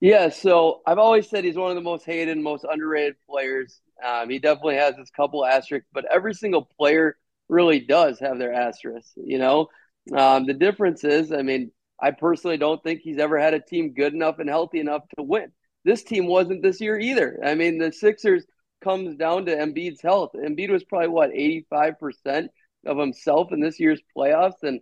Yeah, 0.00 0.28
so 0.28 0.80
I've 0.86 0.98
always 0.98 1.28
said 1.28 1.44
he's 1.44 1.56
one 1.56 1.70
of 1.70 1.76
the 1.76 1.82
most 1.82 2.04
hated, 2.04 2.38
most 2.38 2.64
underrated 2.68 3.16
players. 3.28 3.80
Um, 4.04 4.30
he 4.30 4.38
definitely 4.38 4.76
has 4.76 4.96
his 4.96 5.10
couple 5.10 5.44
asterisks, 5.44 5.88
but 5.92 6.04
every 6.04 6.34
single 6.34 6.68
player 6.78 7.16
really 7.48 7.80
does 7.80 8.20
have 8.20 8.38
their 8.38 8.52
asterisks. 8.52 9.12
You 9.16 9.38
know, 9.38 9.68
um, 10.16 10.46
the 10.46 10.54
difference 10.54 11.02
is, 11.02 11.32
I 11.32 11.42
mean, 11.42 11.72
I 12.00 12.12
personally 12.12 12.58
don't 12.58 12.82
think 12.82 13.00
he's 13.00 13.18
ever 13.18 13.38
had 13.38 13.54
a 13.54 13.60
team 13.60 13.92
good 13.92 14.14
enough 14.14 14.38
and 14.38 14.48
healthy 14.48 14.78
enough 14.78 15.02
to 15.16 15.24
win. 15.24 15.50
This 15.84 16.04
team 16.04 16.26
wasn't 16.26 16.62
this 16.62 16.80
year 16.80 16.98
either. 16.98 17.40
I 17.44 17.56
mean, 17.56 17.78
the 17.78 17.92
Sixers 17.92 18.44
comes 18.82 19.16
down 19.16 19.46
to 19.46 19.56
Embiid's 19.56 20.02
health. 20.02 20.30
Embiid 20.34 20.70
was 20.70 20.84
probably 20.84 21.08
what 21.08 21.30
eighty 21.32 21.66
five 21.68 21.98
percent 21.98 22.52
of 22.86 22.98
himself 22.98 23.52
in 23.52 23.60
this 23.60 23.80
year's 23.80 24.00
playoffs, 24.16 24.62
and 24.62 24.80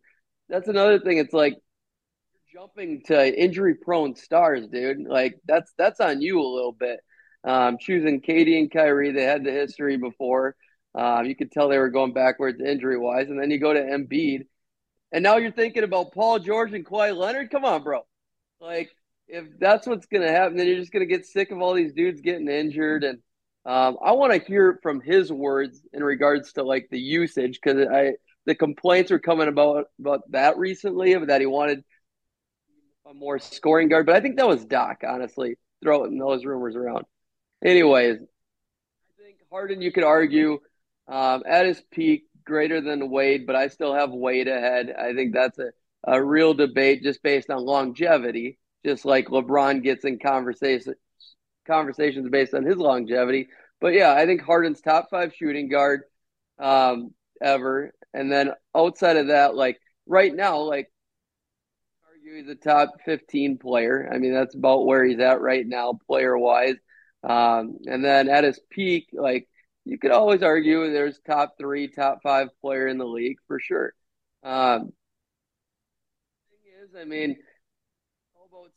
that's 0.48 0.68
another 0.68 0.98
thing. 0.98 1.18
It's 1.18 1.32
like 1.32 1.54
jumping 2.52 3.02
to 3.06 3.42
injury 3.42 3.74
prone 3.74 4.14
stars, 4.14 4.66
dude. 4.68 5.06
Like 5.06 5.38
that's 5.46 5.72
that's 5.78 6.00
on 6.00 6.20
you 6.20 6.40
a 6.40 6.54
little 6.54 6.72
bit. 6.72 7.00
Um, 7.44 7.78
choosing 7.78 8.20
Katie 8.20 8.58
and 8.58 8.70
Kyrie, 8.70 9.12
they 9.12 9.22
had 9.22 9.44
the 9.44 9.52
history 9.52 9.96
before. 9.96 10.56
Um, 10.94 11.26
you 11.26 11.36
could 11.36 11.52
tell 11.52 11.68
they 11.68 11.78
were 11.78 11.90
going 11.90 12.12
backwards 12.12 12.60
injury 12.60 12.98
wise, 12.98 13.28
and 13.28 13.40
then 13.40 13.50
you 13.50 13.60
go 13.60 13.72
to 13.72 13.80
Embiid, 13.80 14.46
and 15.12 15.22
now 15.22 15.36
you're 15.36 15.52
thinking 15.52 15.84
about 15.84 16.12
Paul 16.12 16.38
George 16.38 16.72
and 16.72 16.84
Kawhi 16.84 17.16
Leonard. 17.16 17.50
Come 17.50 17.64
on, 17.64 17.82
bro. 17.82 18.00
Like 18.60 18.90
if 19.28 19.44
that's 19.58 19.86
what's 19.86 20.06
to 20.22 20.32
happen, 20.32 20.56
then 20.56 20.66
you're 20.66 20.78
just 20.78 20.92
to 21.06 21.12
get 21.12 21.26
sick 21.26 21.50
of 21.50 21.60
all 21.60 21.74
these 21.74 21.92
dudes 21.92 22.20
getting 22.20 22.48
injured. 22.48 23.04
And 23.04 23.18
um, 23.66 23.96
I 24.02 24.12
want 24.12 24.32
to 24.32 24.46
hear 24.46 24.78
from 24.82 25.00
his 25.00 25.32
words 25.32 25.82
in 25.92 26.02
regards 26.02 26.52
to 26.54 26.62
like 26.62 26.88
the 26.90 27.00
usage 27.00 27.58
because 27.62 27.86
I 27.92 28.12
the 28.46 28.54
complaints 28.54 29.10
were 29.10 29.18
coming 29.18 29.48
about 29.48 29.86
about 29.98 30.22
that 30.30 30.56
recently 30.56 31.14
that 31.14 31.40
he 31.40 31.46
wanted 31.46 31.82
a 33.08 33.14
more 33.14 33.38
scoring 33.38 33.88
guard, 33.88 34.06
but 34.06 34.16
I 34.16 34.20
think 34.20 34.36
that 34.36 34.48
was 34.48 34.64
Doc, 34.64 35.02
honestly, 35.06 35.56
throwing 35.82 36.18
those 36.18 36.44
rumors 36.44 36.76
around. 36.76 37.04
Anyways, 37.64 38.16
I 38.18 39.22
think 39.22 39.36
Harden, 39.50 39.80
you 39.80 39.92
could 39.92 40.04
argue 40.04 40.58
um, 41.08 41.42
at 41.46 41.66
his 41.66 41.80
peak, 41.90 42.24
greater 42.44 42.80
than 42.80 43.10
Wade, 43.10 43.46
but 43.46 43.56
I 43.56 43.68
still 43.68 43.94
have 43.94 44.10
Wade 44.10 44.48
ahead. 44.48 44.94
I 44.96 45.14
think 45.14 45.34
that's 45.34 45.58
a, 45.58 45.70
a 46.04 46.22
real 46.22 46.54
debate 46.54 47.02
just 47.02 47.22
based 47.22 47.50
on 47.50 47.64
longevity, 47.64 48.58
just 48.84 49.04
like 49.04 49.28
LeBron 49.28 49.82
gets 49.82 50.04
in 50.04 50.18
conversation, 50.18 50.94
conversations 51.66 52.28
based 52.30 52.54
on 52.54 52.64
his 52.64 52.76
longevity. 52.76 53.48
But 53.80 53.92
yeah, 53.94 54.12
I 54.14 54.26
think 54.26 54.42
Harden's 54.42 54.80
top 54.80 55.08
five 55.10 55.34
shooting 55.34 55.68
guard 55.68 56.02
um, 56.58 57.12
ever. 57.42 57.92
And 58.14 58.30
then 58.30 58.52
outside 58.74 59.16
of 59.16 59.28
that, 59.28 59.54
like 59.54 59.78
right 60.06 60.34
now, 60.34 60.60
like 60.60 60.90
argue 62.08 62.42
he's 62.42 62.50
a 62.50 62.54
top 62.54 62.94
15 63.04 63.58
player. 63.58 64.08
I 64.12 64.18
mean, 64.18 64.32
that's 64.32 64.54
about 64.54 64.86
where 64.86 65.04
he's 65.04 65.20
at 65.20 65.40
right 65.40 65.66
now, 65.66 65.98
player 66.06 66.36
wise. 66.36 66.76
Um, 67.22 67.78
and 67.86 68.04
then 68.04 68.28
at 68.28 68.44
his 68.44 68.60
peak, 68.70 69.08
like 69.12 69.48
you 69.84 69.98
could 69.98 70.10
always 70.10 70.42
argue 70.42 70.90
there's 70.92 71.20
top 71.26 71.54
three, 71.58 71.88
top 71.88 72.20
five 72.22 72.48
player 72.60 72.86
in 72.86 72.98
the 72.98 73.06
league 73.06 73.38
for 73.46 73.60
sure. 73.60 73.94
Um, 74.42 74.92
thing 76.50 76.72
is, 76.82 76.94
I 77.00 77.04
mean, 77.04 77.36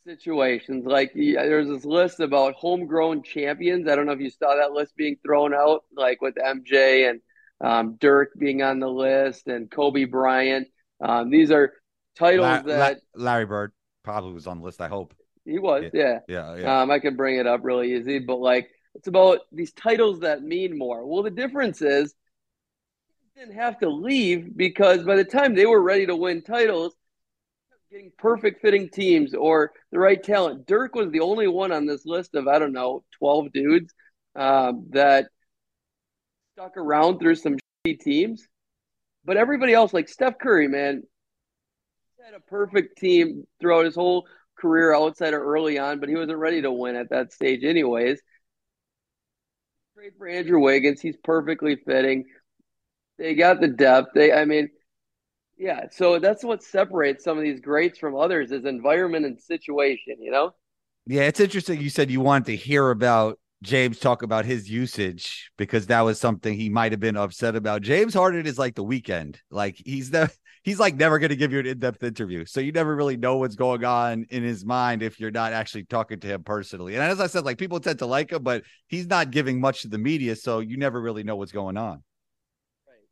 situations. 0.04 0.84
Like 0.86 1.12
there's 1.14 1.68
this 1.68 1.84
list 1.84 2.20
about 2.20 2.54
homegrown 2.54 3.22
champions. 3.22 3.88
I 3.88 3.96
don't 3.96 4.06
know 4.06 4.12
if 4.12 4.20
you 4.20 4.30
saw 4.30 4.54
that 4.56 4.72
list 4.72 4.96
being 4.96 5.16
thrown 5.24 5.54
out, 5.54 5.84
like 5.96 6.20
with 6.20 6.34
MJ 6.36 7.10
and 7.10 7.20
um, 7.60 7.96
Dirk 8.00 8.30
being 8.38 8.62
on 8.62 8.80
the 8.80 8.88
list 8.88 9.46
and 9.46 9.70
Kobe 9.70 10.04
Bryant. 10.04 10.68
Um, 11.00 11.30
these 11.30 11.50
are 11.50 11.72
titles 12.16 12.46
La- 12.46 12.62
that 12.62 13.00
La- 13.14 13.24
Larry 13.24 13.46
Bird 13.46 13.72
probably 14.02 14.32
was 14.32 14.46
on 14.46 14.58
the 14.58 14.64
list. 14.64 14.80
I 14.80 14.88
hope 14.88 15.14
he 15.44 15.58
was. 15.58 15.84
Yeah, 15.92 16.20
yeah, 16.28 16.54
yeah. 16.54 16.56
yeah. 16.56 16.80
Um, 16.82 16.90
I 16.90 16.98
can 16.98 17.16
bring 17.16 17.36
it 17.36 17.46
up 17.46 17.60
really 17.64 17.94
easy, 17.94 18.18
but 18.18 18.40
like 18.40 18.70
it's 18.94 19.08
about 19.08 19.40
these 19.52 19.72
titles 19.72 20.20
that 20.20 20.42
mean 20.42 20.76
more. 20.76 21.06
Well, 21.06 21.22
the 21.22 21.30
difference 21.30 21.82
is 21.82 22.14
didn't 23.36 23.54
have 23.54 23.78
to 23.78 23.88
leave 23.88 24.54
because 24.56 25.02
by 25.04 25.16
the 25.16 25.24
time 25.24 25.54
they 25.54 25.64
were 25.64 25.80
ready 25.80 26.06
to 26.06 26.14
win 26.14 26.42
titles, 26.42 26.94
getting 27.90 28.12
perfect 28.18 28.60
fitting 28.62 28.88
teams 28.88 29.34
or 29.34 29.72
the 29.90 29.98
right 29.98 30.22
talent. 30.22 30.66
Dirk 30.66 30.94
was 30.94 31.10
the 31.10 31.20
only 31.20 31.48
one 31.48 31.72
on 31.72 31.86
this 31.86 32.06
list 32.06 32.34
of 32.34 32.46
I 32.46 32.58
don't 32.58 32.72
know 32.72 33.04
twelve 33.18 33.52
dudes 33.52 33.92
um, 34.36 34.86
that 34.90 35.28
stuck 36.54 36.76
around 36.76 37.18
through 37.18 37.36
some 37.36 37.56
shitty 37.86 38.00
teams. 38.00 38.46
But 39.24 39.36
everybody 39.36 39.74
else, 39.74 39.92
like 39.92 40.08
Steph 40.08 40.38
Curry, 40.38 40.68
man, 40.68 41.02
had 42.24 42.34
a 42.34 42.40
perfect 42.40 42.98
team 42.98 43.46
throughout 43.60 43.84
his 43.84 43.94
whole 43.94 44.26
career 44.56 44.94
outside 44.94 45.34
of 45.34 45.40
early 45.40 45.78
on, 45.78 46.00
but 46.00 46.08
he 46.08 46.14
wasn't 46.14 46.38
ready 46.38 46.62
to 46.62 46.72
win 46.72 46.96
at 46.96 47.10
that 47.10 47.32
stage, 47.32 47.64
anyways. 47.64 48.20
Trade 49.94 50.12
for 50.16 50.28
Andrew 50.28 50.60
Wiggins, 50.60 51.00
he's 51.00 51.16
perfectly 51.22 51.76
fitting. 51.76 52.26
They 53.18 53.34
got 53.34 53.60
the 53.60 53.68
depth. 53.68 54.10
They, 54.14 54.32
I 54.32 54.46
mean, 54.46 54.70
yeah. 55.60 55.84
So 55.92 56.18
that's 56.18 56.42
what 56.42 56.62
separates 56.62 57.22
some 57.22 57.36
of 57.36 57.44
these 57.44 57.60
greats 57.60 57.98
from 57.98 58.16
others 58.16 58.50
is 58.50 58.64
environment 58.64 59.26
and 59.26 59.38
situation. 59.38 60.16
You 60.18 60.30
know. 60.30 60.54
Yeah, 61.06 61.22
it's 61.22 61.38
interesting. 61.38 61.80
You 61.80 61.90
said 61.90 62.10
you 62.10 62.20
wanted 62.20 62.46
to 62.46 62.56
hear 62.56 62.90
about 62.90 63.38
James 63.62 63.98
talk 63.98 64.22
about 64.22 64.46
his 64.46 64.70
usage 64.70 65.50
because 65.58 65.86
that 65.88 66.00
was 66.00 66.18
something 66.18 66.54
he 66.54 66.70
might 66.70 66.92
have 66.92 67.00
been 67.00 67.16
upset 67.16 67.56
about. 67.56 67.82
James 67.82 68.14
Harden 68.14 68.46
is 68.46 68.58
like 68.58 68.74
the 68.74 68.84
Weeknd. 68.84 69.36
Like 69.50 69.76
he's 69.84 70.10
the 70.10 70.32
he's 70.62 70.80
like 70.80 70.96
never 70.96 71.18
going 71.18 71.28
to 71.28 71.36
give 71.36 71.52
you 71.52 71.58
an 71.58 71.66
in-depth 71.66 72.02
interview. 72.02 72.46
So 72.46 72.60
you 72.60 72.72
never 72.72 72.96
really 72.96 73.18
know 73.18 73.36
what's 73.36 73.56
going 73.56 73.84
on 73.84 74.24
in 74.30 74.42
his 74.42 74.64
mind 74.64 75.02
if 75.02 75.20
you're 75.20 75.30
not 75.30 75.52
actually 75.52 75.84
talking 75.84 76.20
to 76.20 76.26
him 76.26 76.42
personally. 76.42 76.94
And 76.94 77.02
as 77.02 77.20
I 77.20 77.26
said, 77.26 77.44
like 77.44 77.58
people 77.58 77.80
tend 77.80 77.98
to 77.98 78.06
like 78.06 78.32
him, 78.32 78.42
but 78.42 78.62
he's 78.88 79.06
not 79.06 79.30
giving 79.30 79.60
much 79.60 79.82
to 79.82 79.88
the 79.88 79.98
media, 79.98 80.36
so 80.36 80.60
you 80.60 80.78
never 80.78 81.00
really 81.00 81.22
know 81.22 81.36
what's 81.36 81.52
going 81.52 81.76
on. 81.76 82.02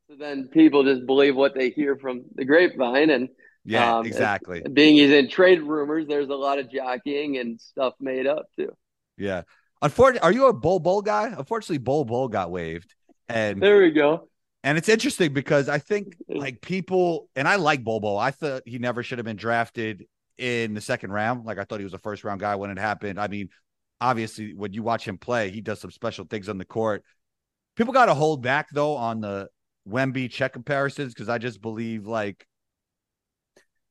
So 0.08 0.16
then 0.18 0.48
people 0.48 0.84
just 0.84 1.04
believe 1.04 1.36
what 1.36 1.54
they 1.54 1.68
hear 1.68 1.96
from 1.96 2.22
the 2.34 2.46
grapevine, 2.46 3.10
and 3.10 3.28
yeah, 3.64 3.98
um, 3.98 4.06
exactly. 4.06 4.62
Being 4.62 4.96
he's 4.96 5.10
in 5.10 5.28
trade 5.28 5.60
rumors, 5.60 6.06
there's 6.08 6.30
a 6.30 6.34
lot 6.34 6.58
of 6.58 6.70
jockeying 6.70 7.36
and 7.36 7.60
stuff 7.60 7.92
made 8.00 8.26
up 8.26 8.46
too. 8.56 8.74
Yeah. 9.18 9.42
Unfortunately, 9.82 10.26
are 10.26 10.32
you 10.32 10.46
a 10.46 10.54
Bol 10.54 10.78
Bol 10.78 11.02
guy? 11.02 11.26
Unfortunately, 11.36 11.76
Bol 11.76 12.06
Bol 12.06 12.28
got 12.28 12.50
waived, 12.50 12.94
and 13.28 13.62
there 13.62 13.78
we 13.78 13.90
go. 13.90 14.28
And 14.64 14.78
it's 14.78 14.88
interesting 14.88 15.34
because 15.34 15.68
I 15.68 15.78
think 15.78 16.16
like 16.26 16.62
people, 16.62 17.28
and 17.36 17.46
I 17.46 17.56
like 17.56 17.84
Bol. 17.84 18.16
I 18.16 18.30
thought 18.30 18.62
he 18.64 18.78
never 18.78 19.02
should 19.02 19.18
have 19.18 19.26
been 19.26 19.36
drafted 19.36 20.06
in 20.38 20.72
the 20.72 20.80
second 20.80 21.12
round. 21.12 21.44
Like 21.44 21.58
I 21.58 21.64
thought 21.64 21.80
he 21.80 21.84
was 21.84 21.94
a 21.94 21.98
first 21.98 22.24
round 22.24 22.40
guy 22.40 22.56
when 22.56 22.70
it 22.70 22.78
happened. 22.78 23.20
I 23.20 23.28
mean, 23.28 23.50
obviously, 24.00 24.54
when 24.54 24.72
you 24.72 24.82
watch 24.82 25.06
him 25.06 25.18
play, 25.18 25.50
he 25.50 25.60
does 25.60 25.80
some 25.80 25.90
special 25.90 26.24
things 26.24 26.48
on 26.48 26.56
the 26.56 26.64
court. 26.64 27.04
People 27.76 27.92
got 27.92 28.06
to 28.06 28.14
hold 28.14 28.42
back 28.42 28.68
though 28.72 28.96
on 28.96 29.20
the 29.20 29.48
Wemby 29.88 30.30
Chet 30.30 30.52
comparisons 30.52 31.14
because 31.14 31.28
I 31.28 31.38
just 31.38 31.60
believe 31.60 32.06
like 32.06 32.46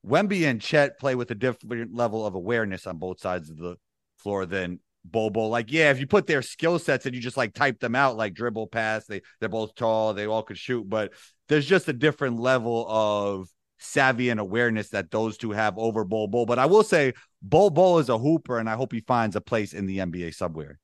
Wemby 0.06 0.46
and 0.46 0.62
Chet 0.62 1.00
play 1.00 1.16
with 1.16 1.32
a 1.32 1.36
different 1.36 1.94
level 1.94 2.26
of 2.26 2.36
awareness 2.36 2.88
on 2.88 2.98
both 2.98 3.20
sides 3.20 3.50
of 3.50 3.58
the 3.58 3.76
floor 4.18 4.46
than 4.46 4.80
Bobo. 5.04 5.48
Like, 5.48 5.72
yeah, 5.72 5.92
if 5.92 6.00
you 6.00 6.08
put 6.08 6.28
their 6.28 6.42
skill 6.42 6.80
sets 6.80 7.06
and 7.06 7.16
you 7.16 7.22
just 7.22 7.38
like 7.38 7.54
type 7.54 7.80
them 7.80 7.96
out, 7.96 8.18
like 8.18 8.34
dribble, 8.34 8.68
pass, 8.68 9.06
they 9.06 9.22
they're 9.40 9.50
both 9.50 9.76
tall, 9.76 10.14
they 10.14 10.26
all 10.26 10.44
could 10.44 10.58
shoot, 10.58 10.88
but 10.88 11.14
there's 11.48 11.66
just 11.66 11.88
a 11.88 11.94
different 11.94 12.40
level 12.40 12.86
of 12.90 13.48
savvy 13.80 14.30
and 14.30 14.40
awareness 14.40 14.90
that 14.90 15.12
those 15.12 15.38
two 15.38 15.52
have 15.52 15.78
over 15.78 16.04
Bobo. 16.04 16.46
But 16.46 16.60
I 16.60 16.66
will 16.66 16.84
say, 16.84 17.14
Bobo 17.42 18.00
is 18.00 18.10
a 18.10 18.18
hooper, 18.18 18.60
and 18.60 18.70
I 18.70 18.76
hope 18.76 18.92
he 18.92 19.02
finds 19.02 19.36
a 19.36 19.42
place 19.42 19.74
in 19.74 19.86
the 19.86 20.00
NBA 20.00 20.34
somewhere. 20.34 20.80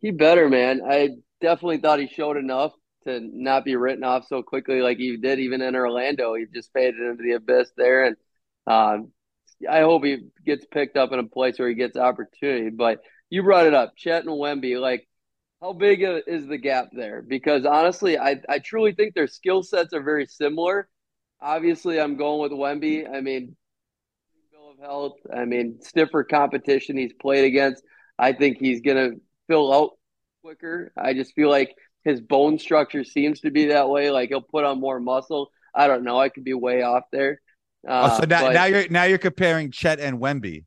He 0.00 0.10
better, 0.10 0.48
man. 0.48 0.80
I 0.88 1.10
definitely 1.40 1.78
thought 1.78 2.00
he 2.00 2.08
showed 2.08 2.36
enough 2.36 2.72
to 3.04 3.20
not 3.20 3.64
be 3.64 3.76
written 3.76 4.04
off 4.04 4.26
so 4.26 4.42
quickly 4.42 4.80
like 4.80 4.98
he 4.98 5.16
did 5.16 5.38
even 5.38 5.62
in 5.62 5.76
Orlando. 5.76 6.34
He 6.34 6.46
just 6.52 6.72
faded 6.72 7.00
into 7.00 7.22
the 7.22 7.32
abyss 7.32 7.70
there. 7.76 8.04
And 8.04 8.16
um, 8.66 9.12
I 9.68 9.80
hope 9.80 10.04
he 10.04 10.18
gets 10.44 10.66
picked 10.66 10.96
up 10.96 11.12
in 11.12 11.18
a 11.18 11.24
place 11.24 11.58
where 11.58 11.68
he 11.68 11.74
gets 11.74 11.96
opportunity. 11.96 12.70
But 12.70 13.00
you 13.30 13.42
brought 13.42 13.66
it 13.66 13.74
up, 13.74 13.96
Chet 13.96 14.24
and 14.24 14.32
Wemby. 14.32 14.80
Like, 14.80 15.08
how 15.60 15.72
big 15.72 16.02
is 16.02 16.46
the 16.46 16.58
gap 16.58 16.88
there? 16.92 17.22
Because 17.22 17.64
honestly, 17.64 18.18
I, 18.18 18.40
I 18.48 18.58
truly 18.58 18.92
think 18.92 19.14
their 19.14 19.28
skill 19.28 19.62
sets 19.62 19.94
are 19.94 20.02
very 20.02 20.26
similar. 20.26 20.88
Obviously, 21.40 22.00
I'm 22.00 22.16
going 22.16 22.40
with 22.40 22.52
Wemby. 22.52 23.08
I 23.08 23.20
mean, 23.20 23.56
bill 24.50 24.72
of 24.72 24.78
health. 24.78 25.18
I 25.34 25.44
mean, 25.44 25.78
stiffer 25.80 26.24
competition 26.24 26.96
he's 26.96 27.12
played 27.12 27.44
against. 27.44 27.82
I 28.18 28.32
think 28.32 28.58
he's 28.58 28.80
going 28.80 28.96
to 28.96 29.20
fill 29.48 29.72
out 29.72 29.90
quicker. 30.42 30.92
I 30.96 31.14
just 31.14 31.34
feel 31.34 31.48
like 31.48 31.74
his 32.04 32.20
bone 32.20 32.58
structure 32.58 33.04
seems 33.04 33.40
to 33.40 33.50
be 33.50 33.66
that 33.66 33.88
way. 33.88 34.10
Like 34.10 34.30
he'll 34.30 34.40
put 34.40 34.64
on 34.64 34.80
more 34.80 35.00
muscle. 35.00 35.50
I 35.74 35.86
don't 35.86 36.04
know. 36.04 36.18
I 36.18 36.28
could 36.28 36.44
be 36.44 36.54
way 36.54 36.82
off 36.82 37.04
there. 37.12 37.40
Uh, 37.86 38.10
oh, 38.12 38.20
so 38.20 38.26
now, 38.26 38.42
but, 38.42 38.52
now 38.52 38.64
you're 38.64 38.88
now 38.88 39.04
you're 39.04 39.18
comparing 39.18 39.70
Chet 39.70 39.98
and 39.98 40.18
Wemby. 40.18 40.64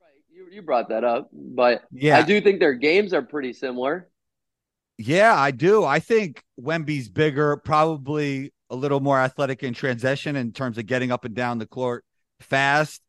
Right. 0.00 0.10
You 0.30 0.48
you 0.50 0.62
brought 0.62 0.88
that 0.88 1.04
up, 1.04 1.30
but 1.32 1.82
yeah, 1.92 2.18
I 2.18 2.22
do 2.22 2.40
think 2.40 2.60
their 2.60 2.74
games 2.74 3.12
are 3.12 3.22
pretty 3.22 3.52
similar. 3.52 4.08
Yeah, 4.96 5.34
I 5.34 5.50
do. 5.50 5.84
I 5.84 5.98
think 5.98 6.42
Wemby's 6.60 7.08
bigger, 7.08 7.56
probably 7.56 8.52
a 8.70 8.76
little 8.76 9.00
more 9.00 9.18
athletic 9.18 9.62
in 9.62 9.74
transition 9.74 10.36
in 10.36 10.52
terms 10.52 10.78
of 10.78 10.86
getting 10.86 11.10
up 11.12 11.24
and 11.24 11.34
down 11.34 11.58
the 11.58 11.66
court 11.66 12.04
fast. 12.40 13.00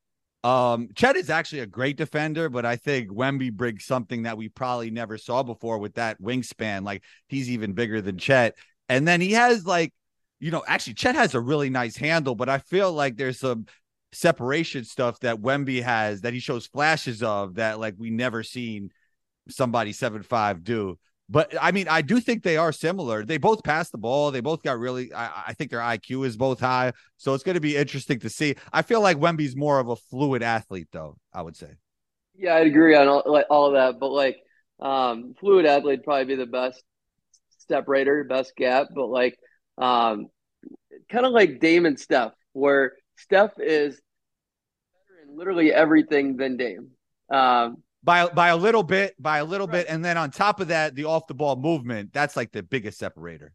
Um, 0.45 0.89
Chet 0.93 1.15
is 1.15 1.31
actually 1.31 1.61
a 1.61 1.65
great 1.65 1.97
defender, 1.97 2.49
but 2.49 2.67
I 2.67 2.75
think 2.75 3.09
Wemby 3.09 3.51
brings 3.51 3.83
something 3.83 4.23
that 4.23 4.37
we 4.37 4.47
probably 4.47 4.91
never 4.91 5.17
saw 5.17 5.41
before 5.41 5.79
with 5.79 5.95
that 5.95 6.21
wingspan. 6.21 6.83
Like 6.83 7.01
he's 7.27 7.49
even 7.49 7.73
bigger 7.73 7.99
than 7.99 8.19
Chet. 8.19 8.55
And 8.87 9.07
then 9.07 9.21
he 9.21 9.31
has 9.31 9.65
like, 9.65 9.91
you 10.39 10.51
know, 10.51 10.63
actually 10.67 10.93
Chet 10.93 11.15
has 11.15 11.33
a 11.33 11.41
really 11.41 11.71
nice 11.71 11.97
handle, 11.97 12.35
but 12.35 12.47
I 12.47 12.59
feel 12.59 12.93
like 12.93 13.17
there's 13.17 13.39
some 13.39 13.65
separation 14.11 14.83
stuff 14.83 15.19
that 15.21 15.41
Wemby 15.41 15.81
has 15.81 16.21
that 16.21 16.33
he 16.33 16.39
shows 16.39 16.67
flashes 16.67 17.23
of 17.23 17.55
that 17.55 17.79
like 17.79 17.95
we 17.97 18.11
never 18.11 18.43
seen 18.43 18.91
somebody 19.49 19.93
seven 19.93 20.21
five 20.21 20.63
do. 20.63 20.99
But 21.27 21.55
I 21.59 21.71
mean, 21.71 21.87
I 21.87 22.01
do 22.01 22.19
think 22.19 22.43
they 22.43 22.57
are 22.57 22.71
similar. 22.71 23.25
They 23.25 23.37
both 23.37 23.63
pass 23.63 23.89
the 23.89 23.97
ball. 23.97 24.29
They 24.29 24.41
both 24.41 24.61
got 24.61 24.77
really. 24.77 25.11
I, 25.11 25.45
I 25.47 25.53
think 25.53 25.71
their 25.71 25.79
IQ 25.79 26.25
is 26.25 26.37
both 26.37 26.59
high, 26.59 26.93
so 27.17 27.33
it's 27.33 27.43
going 27.43 27.55
to 27.55 27.61
be 27.61 27.75
interesting 27.75 28.19
to 28.19 28.29
see. 28.29 28.55
I 28.71 28.83
feel 28.83 29.01
like 29.01 29.17
Wemby's 29.17 29.55
more 29.55 29.79
of 29.79 29.89
a 29.89 29.95
fluid 29.95 30.43
athlete, 30.43 30.89
though. 30.91 31.17
I 31.33 31.41
would 31.41 31.55
say. 31.55 31.71
Yeah, 32.37 32.55
I'd 32.55 32.67
agree 32.67 32.95
on 32.95 33.07
all, 33.07 33.23
like, 33.25 33.45
all 33.49 33.67
of 33.67 33.73
that. 33.73 33.99
But 33.99 34.09
like, 34.11 34.37
um, 34.79 35.33
fluid 35.39 35.65
athlete 35.65 36.03
probably 36.03 36.25
be 36.25 36.35
the 36.35 36.45
best 36.45 36.83
separator, 37.69 38.23
best 38.23 38.55
gap. 38.55 38.87
But 38.93 39.07
like, 39.07 39.37
um, 39.77 40.27
kind 41.09 41.25
of 41.25 41.31
like 41.31 41.59
Dame 41.59 41.85
and 41.85 41.99
Steph, 41.99 42.33
where 42.53 42.93
Steph 43.17 43.53
is 43.57 43.95
better 43.95 45.29
in 45.29 45.37
literally 45.37 45.73
everything 45.73 46.37
than 46.37 46.57
Dame. 46.57 46.89
Um, 47.31 47.77
by 48.05 48.27
by 48.27 48.49
a 48.49 48.55
little 48.55 48.83
bit, 48.83 49.15
by 49.19 49.39
a 49.39 49.45
little 49.45 49.67
right. 49.67 49.85
bit, 49.85 49.87
and 49.89 50.05
then 50.05 50.17
on 50.17 50.31
top 50.31 50.59
of 50.59 50.69
that, 50.69 50.95
the 50.95 51.05
off 51.05 51.27
the 51.27 51.33
ball 51.33 51.55
movement. 51.55 52.13
That's 52.13 52.37
like 52.37 52.51
the 52.51 52.63
biggest 52.63 52.99
separator. 52.99 53.51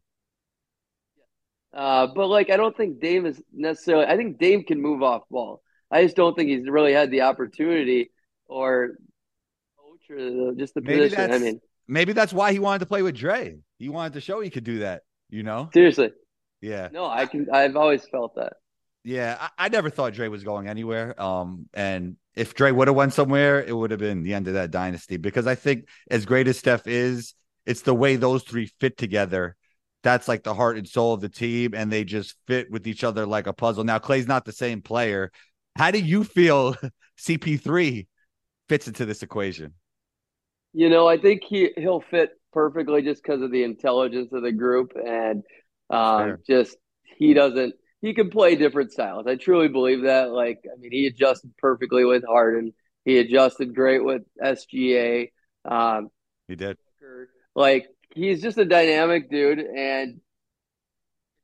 Uh, 1.73 2.07
but 2.07 2.27
like, 2.27 2.49
I 2.49 2.57
don't 2.57 2.75
think 2.75 2.99
Dame 2.99 3.25
is 3.25 3.41
necessarily. 3.53 4.05
I 4.05 4.17
think 4.17 4.37
Dame 4.37 4.63
can 4.63 4.81
move 4.81 5.01
off 5.01 5.23
ball. 5.31 5.61
I 5.89 6.03
just 6.03 6.17
don't 6.17 6.35
think 6.35 6.49
he's 6.49 6.67
really 6.69 6.93
had 6.93 7.11
the 7.11 7.21
opportunity 7.21 8.11
or 8.45 8.97
or 10.09 10.53
just 10.53 10.73
the 10.73 10.81
maybe 10.81 11.03
position. 11.03 11.31
I 11.31 11.37
mean, 11.39 11.61
maybe 11.87 12.11
that's 12.11 12.33
why 12.33 12.51
he 12.51 12.59
wanted 12.59 12.79
to 12.79 12.85
play 12.85 13.01
with 13.01 13.15
Dre. 13.15 13.57
He 13.79 13.87
wanted 13.87 14.13
to 14.13 14.21
show 14.21 14.41
he 14.41 14.49
could 14.49 14.65
do 14.65 14.79
that. 14.79 15.03
You 15.29 15.43
know, 15.43 15.69
seriously. 15.73 16.11
Yeah. 16.59 16.89
No, 16.91 17.05
I 17.05 17.25
can. 17.25 17.47
I've 17.51 17.77
always 17.77 18.05
felt 18.09 18.35
that. 18.35 18.53
Yeah, 19.05 19.37
I, 19.39 19.65
I 19.65 19.69
never 19.69 19.89
thought 19.89 20.13
Dre 20.13 20.27
was 20.27 20.43
going 20.43 20.67
anywhere. 20.67 21.19
Um, 21.19 21.69
and 21.73 22.17
if 22.35 22.53
Dre 22.53 22.71
would 22.71 22.87
have 22.87 22.95
went 22.95 23.13
somewhere, 23.13 23.61
it 23.61 23.75
would 23.75 23.91
have 23.91 23.99
been 23.99 24.23
the 24.23 24.33
end 24.33 24.47
of 24.47 24.53
that 24.53 24.71
dynasty. 24.71 25.17
Because 25.17 25.47
I 25.47 25.55
think 25.55 25.87
as 26.09 26.25
great 26.25 26.47
as 26.47 26.57
Steph 26.57 26.87
is, 26.87 27.33
it's 27.65 27.81
the 27.81 27.93
way 27.93 28.15
those 28.15 28.43
three 28.43 28.71
fit 28.79 28.97
together. 28.97 29.55
That's 30.03 30.27
like 30.27 30.43
the 30.43 30.53
heart 30.53 30.77
and 30.77 30.87
soul 30.87 31.13
of 31.13 31.21
the 31.21 31.29
team, 31.29 31.73
and 31.75 31.91
they 31.91 32.03
just 32.03 32.35
fit 32.47 32.71
with 32.71 32.87
each 32.87 33.03
other 33.03 33.25
like 33.25 33.47
a 33.47 33.53
puzzle. 33.53 33.83
Now 33.83 33.99
Clay's 33.99 34.27
not 34.27 34.45
the 34.45 34.51
same 34.51 34.81
player. 34.81 35.31
How 35.75 35.91
do 35.91 35.99
you 35.99 36.23
feel 36.23 36.75
CP3 37.19 38.07
fits 38.67 38.87
into 38.87 39.05
this 39.05 39.21
equation? 39.21 39.73
You 40.73 40.89
know, 40.89 41.07
I 41.07 41.17
think 41.17 41.43
he 41.43 41.71
he'll 41.77 42.01
fit 42.09 42.31
perfectly 42.53 43.01
just 43.01 43.21
because 43.21 43.41
of 43.41 43.51
the 43.51 43.63
intelligence 43.63 44.31
of 44.31 44.41
the 44.41 44.51
group 44.51 44.93
and 44.95 45.43
um, 45.89 46.37
just 46.47 46.77
he 47.17 47.33
doesn't 47.33 47.75
he 48.01 48.13
can 48.13 48.29
play 48.29 48.55
different 48.55 48.91
styles. 48.91 49.27
I 49.27 49.35
truly 49.35 49.67
believe 49.67 50.03
that. 50.03 50.31
Like, 50.31 50.63
I 50.65 50.77
mean, 50.79 50.91
he 50.91 51.07
adjusted 51.07 51.55
perfectly 51.57 52.03
with 52.03 52.23
Harden. 52.25 52.73
He 53.05 53.17
adjusted 53.17 53.75
great 53.75 54.03
with 54.03 54.23
SGA. 54.43 55.31
Um, 55.65 56.09
he 56.47 56.55
did. 56.55 56.77
Like 57.55 57.87
he's 58.13 58.41
just 58.41 58.57
a 58.57 58.65
dynamic 58.65 59.29
dude 59.29 59.59
and 59.59 60.21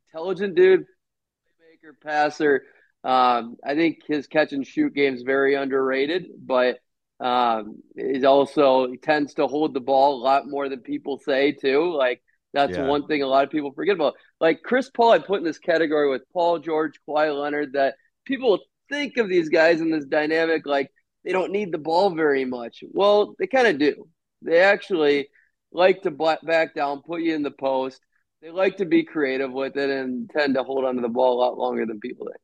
intelligent 0.07 0.55
dude, 0.55 0.81
playmaker, 0.81 1.93
passer. 2.03 2.63
Um, 3.03 3.57
I 3.65 3.75
think 3.75 3.99
his 4.07 4.27
catch 4.27 4.53
and 4.53 4.65
shoot 4.65 4.93
game 4.93 5.13
is 5.13 5.23
very 5.23 5.55
underrated, 5.55 6.27
but 6.39 6.79
um, 7.19 7.77
he's 7.95 8.23
also 8.23 8.87
he 8.89 8.97
tends 8.97 9.35
to 9.35 9.47
hold 9.47 9.73
the 9.73 9.79
ball 9.79 10.15
a 10.15 10.23
lot 10.23 10.47
more 10.47 10.69
than 10.69 10.79
people 10.79 11.19
say 11.19 11.51
too. 11.51 11.93
Like 11.93 12.21
that's 12.57 12.77
yeah. 12.77 12.87
one 12.87 13.05
thing 13.07 13.21
a 13.21 13.27
lot 13.27 13.43
of 13.43 13.51
people 13.51 13.71
forget 13.71 13.95
about. 13.95 14.15
Like 14.41 14.61
Chris 14.63 14.89
Paul, 14.89 15.11
I 15.11 15.19
put 15.19 15.39
in 15.39 15.45
this 15.45 15.59
category 15.59 16.09
with 16.09 16.23
Paul 16.33 16.59
George, 16.59 16.99
Kawhi 17.07 17.39
Leonard. 17.39 17.73
That 17.73 17.95
people 18.25 18.59
think 18.89 19.17
of 19.17 19.29
these 19.29 19.49
guys 19.49 19.79
in 19.81 19.91
this 19.91 20.05
dynamic 20.05 20.65
like 20.65 20.89
they 21.23 21.31
don't 21.31 21.51
need 21.51 21.71
the 21.71 21.77
ball 21.77 22.09
very 22.09 22.45
much. 22.45 22.83
Well, 22.91 23.35
they 23.37 23.47
kind 23.47 23.67
of 23.67 23.77
do. 23.77 24.07
They 24.41 24.59
actually 24.59 25.27
like 25.71 26.01
to 26.03 26.11
back 26.11 26.73
down, 26.73 27.01
put 27.03 27.21
you 27.21 27.35
in 27.35 27.43
the 27.43 27.51
post. 27.51 28.01
They 28.41 28.49
like 28.49 28.77
to 28.77 28.85
be 28.85 29.03
creative 29.03 29.51
with 29.51 29.77
it 29.77 29.89
and 29.89 30.29
tend 30.29 30.55
to 30.55 30.63
hold 30.63 30.85
onto 30.85 31.01
the 31.01 31.09
ball 31.09 31.37
a 31.37 31.39
lot 31.39 31.57
longer 31.57 31.85
than 31.85 31.99
people 31.99 32.27
think. 32.27 32.37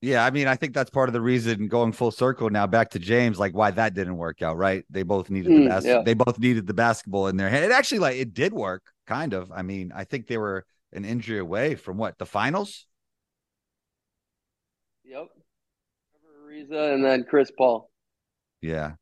Yeah, 0.00 0.24
I 0.24 0.30
mean, 0.30 0.46
I 0.46 0.54
think 0.54 0.74
that's 0.74 0.90
part 0.90 1.08
of 1.08 1.12
the 1.12 1.20
reason 1.20 1.66
going 1.66 1.90
full 1.90 2.12
circle 2.12 2.50
now 2.50 2.68
back 2.68 2.90
to 2.90 3.00
James, 3.00 3.38
like 3.38 3.52
why 3.52 3.72
that 3.72 3.94
didn't 3.94 4.16
work 4.16 4.42
out, 4.42 4.56
right? 4.56 4.84
They 4.90 5.02
both 5.02 5.28
needed 5.28 5.50
the 5.50 5.56
mm, 5.56 5.68
bas- 5.68 5.84
yeah. 5.84 6.02
they 6.04 6.14
both 6.14 6.38
needed 6.38 6.68
the 6.68 6.74
basketball 6.74 7.26
in 7.26 7.36
their 7.36 7.48
hand. 7.48 7.64
It 7.64 7.72
actually 7.72 7.98
like 7.98 8.16
it 8.16 8.32
did 8.32 8.52
work, 8.52 8.84
kind 9.08 9.32
of. 9.32 9.50
I 9.50 9.62
mean, 9.62 9.90
I 9.94 10.04
think 10.04 10.26
they 10.26 10.38
were 10.38 10.64
an 10.92 11.04
injury 11.04 11.38
away 11.38 11.74
from 11.74 11.96
what 11.96 12.18
the 12.18 12.26
finals. 12.26 12.86
Yep, 15.04 15.28
Ariza 16.46 16.94
and 16.94 17.04
then 17.04 17.24
Chris 17.28 17.50
Paul. 17.56 17.90
Yeah, 18.60 18.92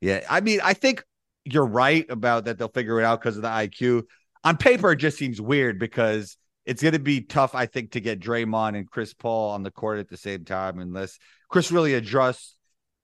yeah. 0.00 0.24
I 0.30 0.40
mean, 0.40 0.60
I 0.62 0.74
think 0.74 1.04
you're 1.44 1.66
right 1.66 2.08
about 2.08 2.44
that. 2.44 2.58
They'll 2.58 2.68
figure 2.68 3.00
it 3.00 3.04
out 3.04 3.20
because 3.20 3.36
of 3.36 3.42
the 3.42 3.48
IQ. 3.48 4.04
On 4.44 4.56
paper, 4.56 4.92
it 4.92 4.96
just 4.96 5.18
seems 5.18 5.40
weird 5.40 5.78
because 5.78 6.36
it's 6.64 6.82
going 6.82 6.92
to 6.92 7.00
be 7.00 7.20
tough, 7.20 7.54
I 7.54 7.66
think, 7.66 7.92
to 7.92 8.00
get 8.00 8.20
Draymond 8.20 8.76
and 8.76 8.88
Chris 8.88 9.12
Paul 9.12 9.50
on 9.50 9.62
the 9.62 9.70
court 9.70 9.98
at 9.98 10.08
the 10.08 10.16
same 10.16 10.44
time 10.44 10.78
unless 10.78 11.18
Chris 11.48 11.72
really 11.72 11.94
adjusts 11.94 12.56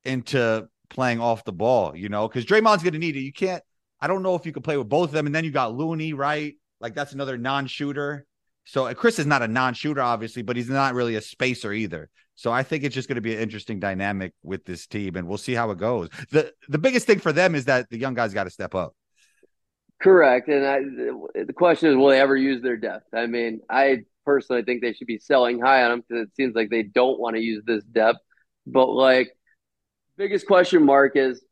into 0.04 0.68
playing 0.88 1.20
off 1.20 1.44
the 1.44 1.52
ball, 1.52 1.96
you 1.96 2.08
know, 2.08 2.28
because 2.28 2.46
Draymond's 2.46 2.82
going 2.82 2.92
to 2.92 2.98
need 2.98 3.16
it. 3.16 3.20
You 3.20 3.32
can't, 3.32 3.62
I 4.00 4.06
don't 4.06 4.22
know 4.22 4.34
if 4.34 4.46
you 4.46 4.52
could 4.52 4.64
play 4.64 4.76
with 4.76 4.88
both 4.88 5.08
of 5.08 5.12
them. 5.12 5.26
And 5.26 5.34
then 5.34 5.44
you 5.44 5.50
got 5.50 5.74
Looney, 5.74 6.12
right? 6.12 6.54
Like 6.80 6.94
that's 6.94 7.12
another 7.12 7.38
non 7.38 7.66
shooter. 7.66 8.26
So 8.64 8.92
Chris 8.94 9.18
is 9.18 9.26
not 9.26 9.42
a 9.42 9.48
non 9.48 9.74
shooter, 9.74 10.02
obviously, 10.02 10.42
but 10.42 10.56
he's 10.56 10.68
not 10.68 10.94
really 10.94 11.14
a 11.14 11.20
spacer 11.20 11.72
either. 11.72 12.10
So 12.34 12.52
I 12.52 12.62
think 12.62 12.84
it's 12.84 12.94
just 12.94 13.08
going 13.08 13.16
to 13.16 13.22
be 13.22 13.34
an 13.34 13.40
interesting 13.40 13.80
dynamic 13.80 14.34
with 14.42 14.64
this 14.66 14.86
team, 14.86 15.16
and 15.16 15.26
we'll 15.26 15.38
see 15.38 15.54
how 15.54 15.70
it 15.70 15.78
goes. 15.78 16.10
the 16.30 16.52
The 16.68 16.76
biggest 16.78 17.06
thing 17.06 17.18
for 17.18 17.32
them 17.32 17.54
is 17.54 17.64
that 17.64 17.88
the 17.88 17.98
young 17.98 18.12
guys 18.12 18.34
got 18.34 18.44
to 18.44 18.50
step 18.50 18.74
up. 18.74 18.94
Correct. 20.02 20.48
And 20.48 20.66
I, 20.66 20.80
the 21.44 21.54
question 21.54 21.90
is, 21.90 21.96
will 21.96 22.08
they 22.08 22.20
ever 22.20 22.36
use 22.36 22.60
their 22.60 22.76
depth? 22.76 23.06
I 23.14 23.26
mean, 23.26 23.60
I 23.70 24.04
personally 24.26 24.62
think 24.62 24.82
they 24.82 24.92
should 24.92 25.06
be 25.06 25.18
selling 25.18 25.60
high 25.60 25.82
on 25.84 25.90
them 25.90 26.04
because 26.06 26.24
it 26.24 26.36
seems 26.36 26.54
like 26.54 26.68
they 26.68 26.82
don't 26.82 27.18
want 27.18 27.36
to 27.36 27.42
use 27.42 27.64
this 27.66 27.82
depth. 27.84 28.18
But 28.66 28.90
like, 28.90 29.30
biggest 30.18 30.46
question 30.46 30.84
mark 30.84 31.12
is 31.14 31.42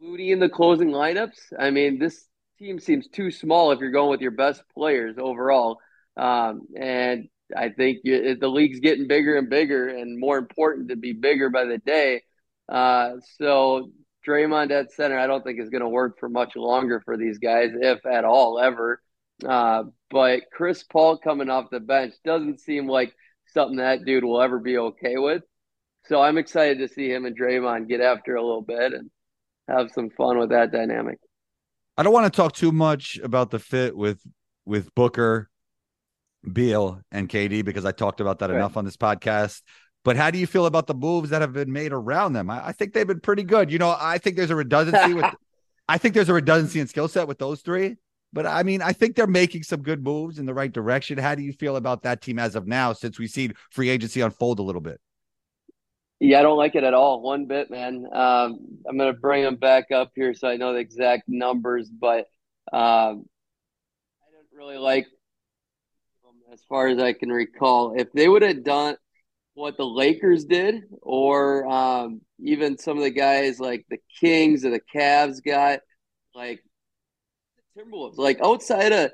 Moody 0.00 0.32
in 0.32 0.38
the 0.38 0.48
closing 0.48 0.90
lineups. 0.90 1.52
I 1.58 1.70
mean, 1.70 1.98
this 1.98 2.26
team 2.58 2.78
seems 2.78 3.08
too 3.08 3.30
small 3.30 3.72
if 3.72 3.80
you're 3.80 3.90
going 3.90 4.10
with 4.10 4.20
your 4.20 4.30
best 4.30 4.62
players 4.74 5.16
overall. 5.18 5.78
Um, 6.16 6.62
and 6.76 7.28
I 7.56 7.70
think 7.70 7.98
you, 8.04 8.36
the 8.36 8.48
league's 8.48 8.80
getting 8.80 9.08
bigger 9.08 9.36
and 9.36 9.50
bigger, 9.50 9.88
and 9.88 10.18
more 10.18 10.38
important 10.38 10.88
to 10.88 10.96
be 10.96 11.12
bigger 11.12 11.50
by 11.50 11.64
the 11.64 11.78
day. 11.78 12.22
Uh, 12.68 13.14
so 13.38 13.90
Draymond 14.26 14.70
at 14.70 14.92
center, 14.92 15.18
I 15.18 15.26
don't 15.26 15.44
think 15.44 15.60
is 15.60 15.70
going 15.70 15.82
to 15.82 15.88
work 15.88 16.18
for 16.18 16.28
much 16.28 16.56
longer 16.56 17.00
for 17.04 17.16
these 17.16 17.38
guys, 17.38 17.70
if 17.74 18.04
at 18.06 18.24
all, 18.24 18.58
ever. 18.58 19.02
Uh, 19.46 19.84
but 20.10 20.42
Chris 20.52 20.82
Paul 20.82 21.18
coming 21.18 21.50
off 21.50 21.70
the 21.70 21.80
bench 21.80 22.14
doesn't 22.24 22.60
seem 22.60 22.86
like 22.86 23.14
something 23.48 23.78
that 23.78 24.04
dude 24.04 24.24
will 24.24 24.40
ever 24.40 24.58
be 24.58 24.78
okay 24.78 25.16
with. 25.16 25.42
So 26.06 26.20
I'm 26.20 26.38
excited 26.38 26.78
to 26.78 26.88
see 26.88 27.10
him 27.10 27.24
and 27.26 27.38
Draymond 27.38 27.88
get 27.88 28.00
after 28.00 28.36
a 28.36 28.42
little 28.42 28.62
bit 28.62 28.92
and 28.92 29.10
have 29.70 29.90
some 29.92 30.10
fun 30.10 30.38
with 30.38 30.50
that 30.50 30.72
dynamic. 30.72 31.18
I 31.96 32.02
don't 32.02 32.12
want 32.12 32.32
to 32.32 32.36
talk 32.36 32.52
too 32.52 32.72
much 32.72 33.18
about 33.22 33.50
the 33.50 33.58
fit 33.58 33.96
with 33.96 34.20
with 34.64 34.94
Booker, 34.94 35.50
Beal, 36.50 37.00
and 37.10 37.28
KD 37.28 37.64
because 37.64 37.84
I 37.84 37.92
talked 37.92 38.20
about 38.20 38.38
that 38.40 38.50
right. 38.50 38.56
enough 38.56 38.76
on 38.76 38.84
this 38.84 38.96
podcast. 38.96 39.62
But 40.02 40.16
how 40.16 40.30
do 40.30 40.38
you 40.38 40.46
feel 40.46 40.66
about 40.66 40.86
the 40.86 40.94
moves 40.94 41.30
that 41.30 41.42
have 41.42 41.52
been 41.52 41.72
made 41.72 41.92
around 41.92 42.32
them? 42.32 42.48
I, 42.48 42.68
I 42.68 42.72
think 42.72 42.94
they've 42.94 43.06
been 43.06 43.20
pretty 43.20 43.42
good. 43.42 43.70
You 43.70 43.78
know, 43.78 43.94
I 43.98 44.18
think 44.18 44.36
there's 44.36 44.50
a 44.50 44.56
redundancy 44.56 45.14
with 45.14 45.26
I 45.88 45.98
think 45.98 46.14
there's 46.14 46.28
a 46.28 46.34
redundancy 46.34 46.78
in 46.80 46.86
skill 46.86 47.08
set 47.08 47.26
with 47.26 47.38
those 47.38 47.62
three. 47.62 47.96
But 48.32 48.46
I 48.46 48.62
mean, 48.62 48.80
I 48.80 48.92
think 48.92 49.16
they're 49.16 49.26
making 49.26 49.64
some 49.64 49.82
good 49.82 50.04
moves 50.04 50.38
in 50.38 50.46
the 50.46 50.54
right 50.54 50.72
direction. 50.72 51.18
How 51.18 51.34
do 51.34 51.42
you 51.42 51.52
feel 51.52 51.76
about 51.76 52.02
that 52.04 52.22
team 52.22 52.38
as 52.38 52.54
of 52.54 52.66
now, 52.66 52.92
since 52.92 53.18
we've 53.18 53.30
seen 53.30 53.54
free 53.70 53.90
agency 53.90 54.20
unfold 54.20 54.60
a 54.60 54.62
little 54.62 54.80
bit? 54.80 55.00
Yeah, 56.20 56.38
I 56.38 56.42
don't 56.42 56.58
like 56.58 56.74
it 56.74 56.84
at 56.84 56.92
all, 56.92 57.22
one 57.22 57.46
bit, 57.46 57.70
man. 57.70 58.06
Um, 58.12 58.58
I'm 58.86 58.98
going 58.98 59.12
to 59.12 59.18
bring 59.18 59.42
them 59.42 59.56
back 59.56 59.90
up 59.90 60.12
here 60.14 60.34
so 60.34 60.48
I 60.48 60.56
know 60.56 60.74
the 60.74 60.78
exact 60.78 61.24
numbers, 61.28 61.88
but 61.88 62.26
um, 62.72 63.24
I 64.22 64.28
don't 64.30 64.46
really 64.52 64.76
like 64.76 65.06
them 66.22 66.34
as 66.52 66.62
far 66.68 66.88
as 66.88 66.98
I 66.98 67.14
can 67.14 67.30
recall. 67.30 67.94
If 67.96 68.12
they 68.12 68.28
would 68.28 68.42
have 68.42 68.62
done 68.62 68.96
what 69.54 69.78
the 69.78 69.86
Lakers 69.86 70.44
did, 70.44 70.82
or 71.00 71.66
um, 71.66 72.20
even 72.38 72.76
some 72.76 72.98
of 72.98 73.02
the 73.02 73.10
guys 73.10 73.58
like 73.58 73.86
the 73.88 73.98
Kings 74.20 74.66
or 74.66 74.70
the 74.70 74.82
Cavs 74.94 75.42
got, 75.42 75.80
like 76.34 76.62
the 77.74 77.82
Timberwolves, 77.82 78.18
like 78.18 78.40
outside 78.44 78.92
of 78.92 79.10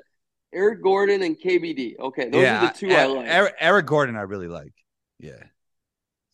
Eric 0.53 0.83
Gordon 0.83 1.23
and 1.23 1.39
KBD. 1.39 1.99
Okay, 1.99 2.29
those 2.29 2.43
yeah, 2.43 2.65
are 2.65 2.67
the 2.67 2.73
two 2.73 2.91
I, 2.91 3.03
I 3.03 3.05
like. 3.05 3.27
Eric, 3.27 3.55
Eric, 3.61 3.85
Gordon, 3.85 4.17
I 4.17 4.21
really 4.21 4.49
like. 4.49 4.73
Yeah. 5.19 5.43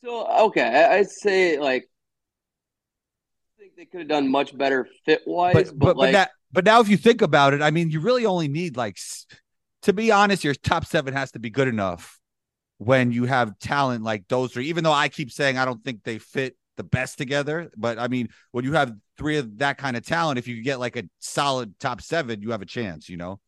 So 0.04 0.28
okay, 0.48 0.64
I, 0.64 0.98
I'd 0.98 1.10
say 1.10 1.58
like 1.60 1.90
I 3.58 3.62
think 3.62 3.76
they 3.78 3.86
could 3.86 4.02
have 4.02 4.10
done 4.10 4.30
much 4.30 4.56
better 4.58 4.88
fit 5.06 5.22
wise, 5.26 5.54
but 5.54 5.66
but, 5.66 5.80
but, 5.80 5.98
like, 5.98 6.12
but, 6.14 6.18
now, 6.18 6.26
but 6.52 6.66
now 6.66 6.82
if 6.82 6.90
you 6.90 6.98
think 6.98 7.22
about 7.22 7.54
it, 7.54 7.62
I 7.62 7.72
mean, 7.72 7.90
you 7.90 8.02
really 8.02 8.26
only 8.26 8.48
need 8.48 8.76
like, 8.76 8.98
to 9.84 9.94
be 9.94 10.12
honest, 10.12 10.44
your 10.44 10.56
top 10.56 10.86
seven 10.86 11.14
has 11.14 11.32
to 11.32 11.40
be 11.40 11.50
good 11.50 11.68
enough 11.70 12.20
when 12.80 13.14
you 13.14 13.26
have 13.26 13.58
talent 13.60 14.04
like 14.04 14.28
those 14.28 14.52
three, 14.52 14.68
even 14.68 14.84
though 14.84 14.92
I 14.92 15.08
keep 15.08 15.32
saying 15.32 15.58
I 15.58 15.64
don't 15.64 15.82
think 15.84 16.04
they 16.04 16.18
fit 16.18 16.58
the 16.76 16.84
best 16.84 17.18
together. 17.18 17.72
But 17.78 17.98
I 17.98 18.10
mean, 18.10 18.28
when 18.52 18.66
you 18.66 18.74
have 18.74 18.94
three 19.18 19.38
of 19.38 19.60
that 19.60 19.78
kind 19.78 19.96
of 19.96 20.06
talent, 20.06 20.38
if 20.38 20.50
you 20.50 20.62
get 20.62 20.82
like 20.82 20.98
a 20.98 21.04
solid 21.20 21.80
top 21.80 22.02
seven, 22.02 22.42
you 22.42 22.52
have 22.52 22.62
a 22.62 22.66
chance, 22.66 23.08
you 23.08 23.16
know? 23.16 23.40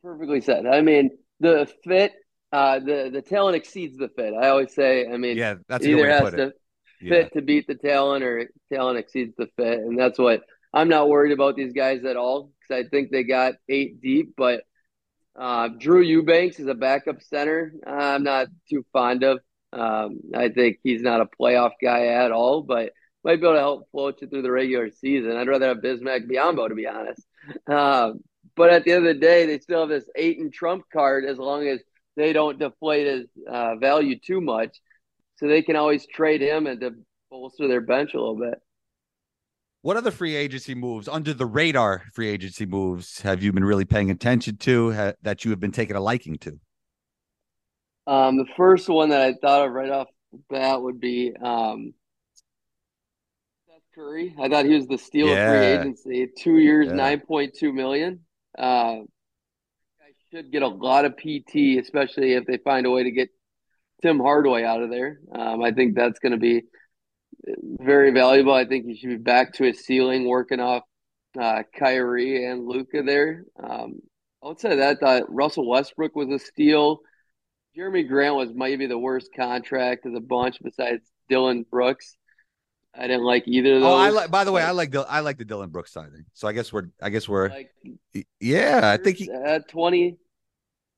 Perfectly 0.00 0.40
said. 0.40 0.66
I 0.66 0.80
mean, 0.80 1.10
the 1.40 1.68
fit, 1.82 2.12
uh, 2.54 2.78
the 2.78 3.10
the 3.12 3.20
talent 3.20 3.56
exceeds 3.56 3.98
the 3.98 4.08
fit. 4.08 4.32
I 4.32 4.48
always 4.48 4.72
say, 4.72 5.08
I 5.08 5.16
mean, 5.16 5.36
yeah, 5.36 5.56
that's 5.66 5.84
either 5.84 6.08
has 6.08 6.30
to, 6.30 6.36
to 6.36 6.52
fit 7.00 7.24
yeah. 7.24 7.28
to 7.30 7.42
beat 7.42 7.66
the 7.66 7.74
talent 7.74 8.22
or 8.22 8.48
talent 8.72 8.98
exceeds 8.98 9.34
the 9.36 9.48
fit. 9.56 9.80
And 9.80 9.98
that's 9.98 10.20
what 10.20 10.42
I'm 10.72 10.88
not 10.88 11.08
worried 11.08 11.32
about 11.32 11.56
these 11.56 11.72
guys 11.72 12.04
at 12.04 12.16
all 12.16 12.52
because 12.60 12.84
I 12.84 12.88
think 12.88 13.10
they 13.10 13.24
got 13.24 13.54
eight 13.68 14.00
deep, 14.00 14.34
but 14.36 14.62
uh, 15.36 15.68
Drew 15.80 16.00
Eubanks 16.00 16.60
is 16.60 16.68
a 16.68 16.74
backup 16.74 17.22
center. 17.22 17.74
I'm 17.84 18.22
not 18.22 18.46
too 18.70 18.86
fond 18.92 19.24
of. 19.24 19.40
Um, 19.72 20.20
I 20.32 20.50
think 20.50 20.78
he's 20.84 21.02
not 21.02 21.20
a 21.20 21.28
playoff 21.40 21.72
guy 21.82 22.06
at 22.06 22.30
all, 22.30 22.62
but 22.62 22.92
might 23.24 23.40
be 23.40 23.46
able 23.46 23.54
to 23.54 23.58
help 23.58 23.90
float 23.90 24.22
you 24.22 24.28
through 24.28 24.42
the 24.42 24.52
regular 24.52 24.90
season. 24.90 25.36
I'd 25.36 25.48
rather 25.48 25.66
have 25.66 25.78
Bismack 25.78 26.30
Biyombo, 26.30 26.68
to 26.68 26.76
be 26.76 26.86
honest. 26.86 27.26
Uh, 27.68 28.12
but 28.54 28.70
at 28.70 28.84
the 28.84 28.92
end 28.92 29.04
of 29.04 29.12
the 29.12 29.20
day, 29.20 29.46
they 29.46 29.58
still 29.58 29.80
have 29.80 29.88
this 29.88 30.08
Ayton 30.14 30.52
trump 30.52 30.84
card 30.92 31.24
as 31.24 31.36
long 31.36 31.66
as 31.66 31.82
they 32.16 32.32
don't 32.32 32.58
deflate 32.58 33.06
his 33.06 33.26
uh, 33.48 33.76
value 33.76 34.18
too 34.18 34.40
much. 34.40 34.76
So 35.36 35.48
they 35.48 35.62
can 35.62 35.76
always 35.76 36.06
trade 36.06 36.40
him 36.40 36.66
and 36.66 36.80
to 36.80 36.92
bolster 37.30 37.66
their 37.66 37.80
bench 37.80 38.14
a 38.14 38.18
little 38.18 38.38
bit. 38.38 38.54
What 39.82 39.96
other 39.96 40.10
free 40.10 40.34
agency 40.34 40.74
moves, 40.74 41.08
under 41.08 41.34
the 41.34 41.44
radar 41.44 42.04
free 42.14 42.28
agency 42.28 42.64
moves, 42.64 43.20
have 43.20 43.42
you 43.42 43.52
been 43.52 43.64
really 43.64 43.84
paying 43.84 44.10
attention 44.10 44.56
to 44.58 44.92
ha- 44.92 45.12
that 45.22 45.44
you 45.44 45.50
have 45.50 45.60
been 45.60 45.72
taking 45.72 45.96
a 45.96 46.00
liking 46.00 46.38
to? 46.38 46.58
Um, 48.06 48.36
the 48.36 48.46
first 48.56 48.88
one 48.88 49.10
that 49.10 49.20
I 49.20 49.34
thought 49.34 49.66
of 49.66 49.72
right 49.72 49.90
off 49.90 50.08
the 50.32 50.38
bat 50.48 50.80
would 50.80 51.00
be 51.00 51.34
um, 51.42 51.92
Seth 53.66 53.82
Curry. 53.94 54.34
I 54.40 54.48
thought 54.48 54.64
he 54.64 54.74
was 54.74 54.86
the 54.86 54.98
steal 54.98 55.26
yeah. 55.26 55.50
of 55.50 55.50
free 55.50 55.66
agency. 55.66 56.30
Two 56.38 56.58
years, 56.58 56.86
yeah. 56.88 56.94
nine 56.94 57.20
point 57.20 57.54
two 57.58 57.72
million. 57.72 58.20
Uh, 58.56 59.00
should 60.34 60.50
get 60.50 60.62
a 60.62 60.68
lot 60.68 61.04
of 61.04 61.16
PT, 61.16 61.78
especially 61.80 62.32
if 62.32 62.46
they 62.46 62.58
find 62.58 62.86
a 62.86 62.90
way 62.90 63.04
to 63.04 63.10
get 63.10 63.28
Tim 64.02 64.18
Hardaway 64.18 64.64
out 64.64 64.82
of 64.82 64.90
there. 64.90 65.20
Um, 65.32 65.62
I 65.62 65.70
think 65.70 65.94
that's 65.94 66.18
going 66.18 66.32
to 66.32 66.38
be 66.38 66.62
very 67.62 68.10
valuable. 68.10 68.52
I 68.52 68.64
think 68.64 68.86
he 68.86 68.96
should 68.96 69.10
be 69.10 69.16
back 69.16 69.54
to 69.54 69.64
his 69.64 69.84
ceiling, 69.84 70.26
working 70.26 70.60
off 70.60 70.82
uh, 71.40 71.62
Kyrie 71.78 72.46
and 72.46 72.66
Luka 72.66 73.02
there. 73.02 73.44
Um, 73.62 74.00
outside 74.44 74.72
of 74.72 74.78
that, 74.78 74.96
I 74.96 75.00
thought 75.20 75.32
Russell 75.32 75.68
Westbrook 75.68 76.16
was 76.16 76.30
a 76.30 76.38
steal. 76.38 77.00
Jerami 77.76 78.06
Grant 78.06 78.36
was 78.36 78.50
maybe 78.54 78.86
the 78.86 78.98
worst 78.98 79.30
contract 79.36 80.06
of 80.06 80.14
the 80.14 80.20
bunch 80.20 80.56
besides 80.62 81.02
Dillon 81.28 81.64
Brooks. 81.70 82.16
I 82.96 83.08
didn't 83.08 83.24
like 83.24 83.44
either 83.46 83.74
of 83.74 83.80
those. 83.80 83.90
Oh, 83.90 83.96
I 83.96 84.10
like. 84.10 84.30
By 84.30 84.44
the 84.44 84.52
way, 84.52 84.62
I 84.62 84.70
like 84.70 84.92
the 84.92 85.00
I 85.00 85.18
like 85.18 85.36
the 85.36 85.44
Dillon 85.44 85.70
Brooks 85.70 85.92
signing. 85.92 86.26
So 86.32 86.46
I 86.46 86.52
guess 86.52 86.72
we're 86.72 86.90
I 87.02 87.10
guess 87.10 87.28
we're 87.28 87.48
like 87.48 87.72
yeah. 88.38 88.82
I 88.84 89.02
think 89.02 89.16
he 89.16 89.28
at 89.32 89.68
twenty. 89.68 90.16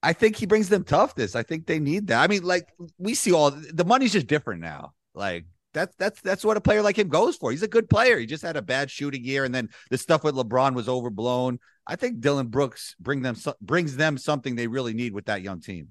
I 0.07 0.13
think 0.13 0.37
he 0.37 0.47
brings 0.47 0.69
them 0.69 0.85
toughness. 0.85 1.35
I 1.35 1.43
think 1.43 1.67
they 1.67 1.81
need 1.81 2.07
that. 2.07 2.23
I 2.23 2.29
mean, 2.29 2.45
like 2.45 2.69
we 2.97 3.15
see 3.15 3.33
all 3.33 3.51
the 3.51 3.85
money's 3.85 4.13
just 4.13 4.29
different 4.29 4.61
now. 4.61 4.95
Like 5.15 5.47
that's 5.75 5.97
that's 5.97 6.21
that's 6.21 6.45
what 6.45 6.57
a 6.57 6.61
player 6.61 6.81
like 6.81 6.97
him 6.97 7.09
goes 7.09 7.35
for. 7.35 7.51
He's 7.51 7.65
a 7.65 7.69
good 7.69 7.91
player. 7.91 8.17
He 8.17 8.25
just 8.25 8.45
had 8.45 8.57
a 8.57 8.63
bad 8.63 8.89
shooting 8.89 9.25
year, 9.25 9.45
and 9.45 9.53
then 9.53 9.69
the 9.91 9.99
stuff 9.99 10.23
with 10.23 10.37
LeBron 10.37 10.75
was 10.75 10.89
overblown. 10.89 11.59
I 11.89 11.97
think 11.97 12.21
Dillon 12.21 12.47
Brooks 12.47 12.95
bring 13.01 13.23
them 13.23 13.35
brings 13.61 13.97
them 13.97 14.17
something 14.17 14.55
they 14.55 14.69
really 14.69 14.95
need 14.95 15.13
with 15.13 15.25
that 15.25 15.43
young 15.43 15.61
team. 15.61 15.89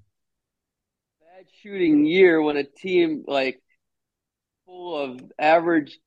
Bad 1.19 1.47
shooting 1.61 2.05
year 2.05 2.41
when 2.41 2.55
a 2.55 2.63
team 2.63 3.25
like 3.27 3.61
full 4.65 4.97
of 4.97 5.19
average, 5.37 5.99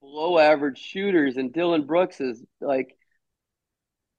below 0.00 0.38
average 0.38 0.78
shooters, 0.78 1.36
and 1.36 1.52
Dillon 1.52 1.84
Brooks 1.84 2.18
is 2.22 2.42
like 2.62 2.96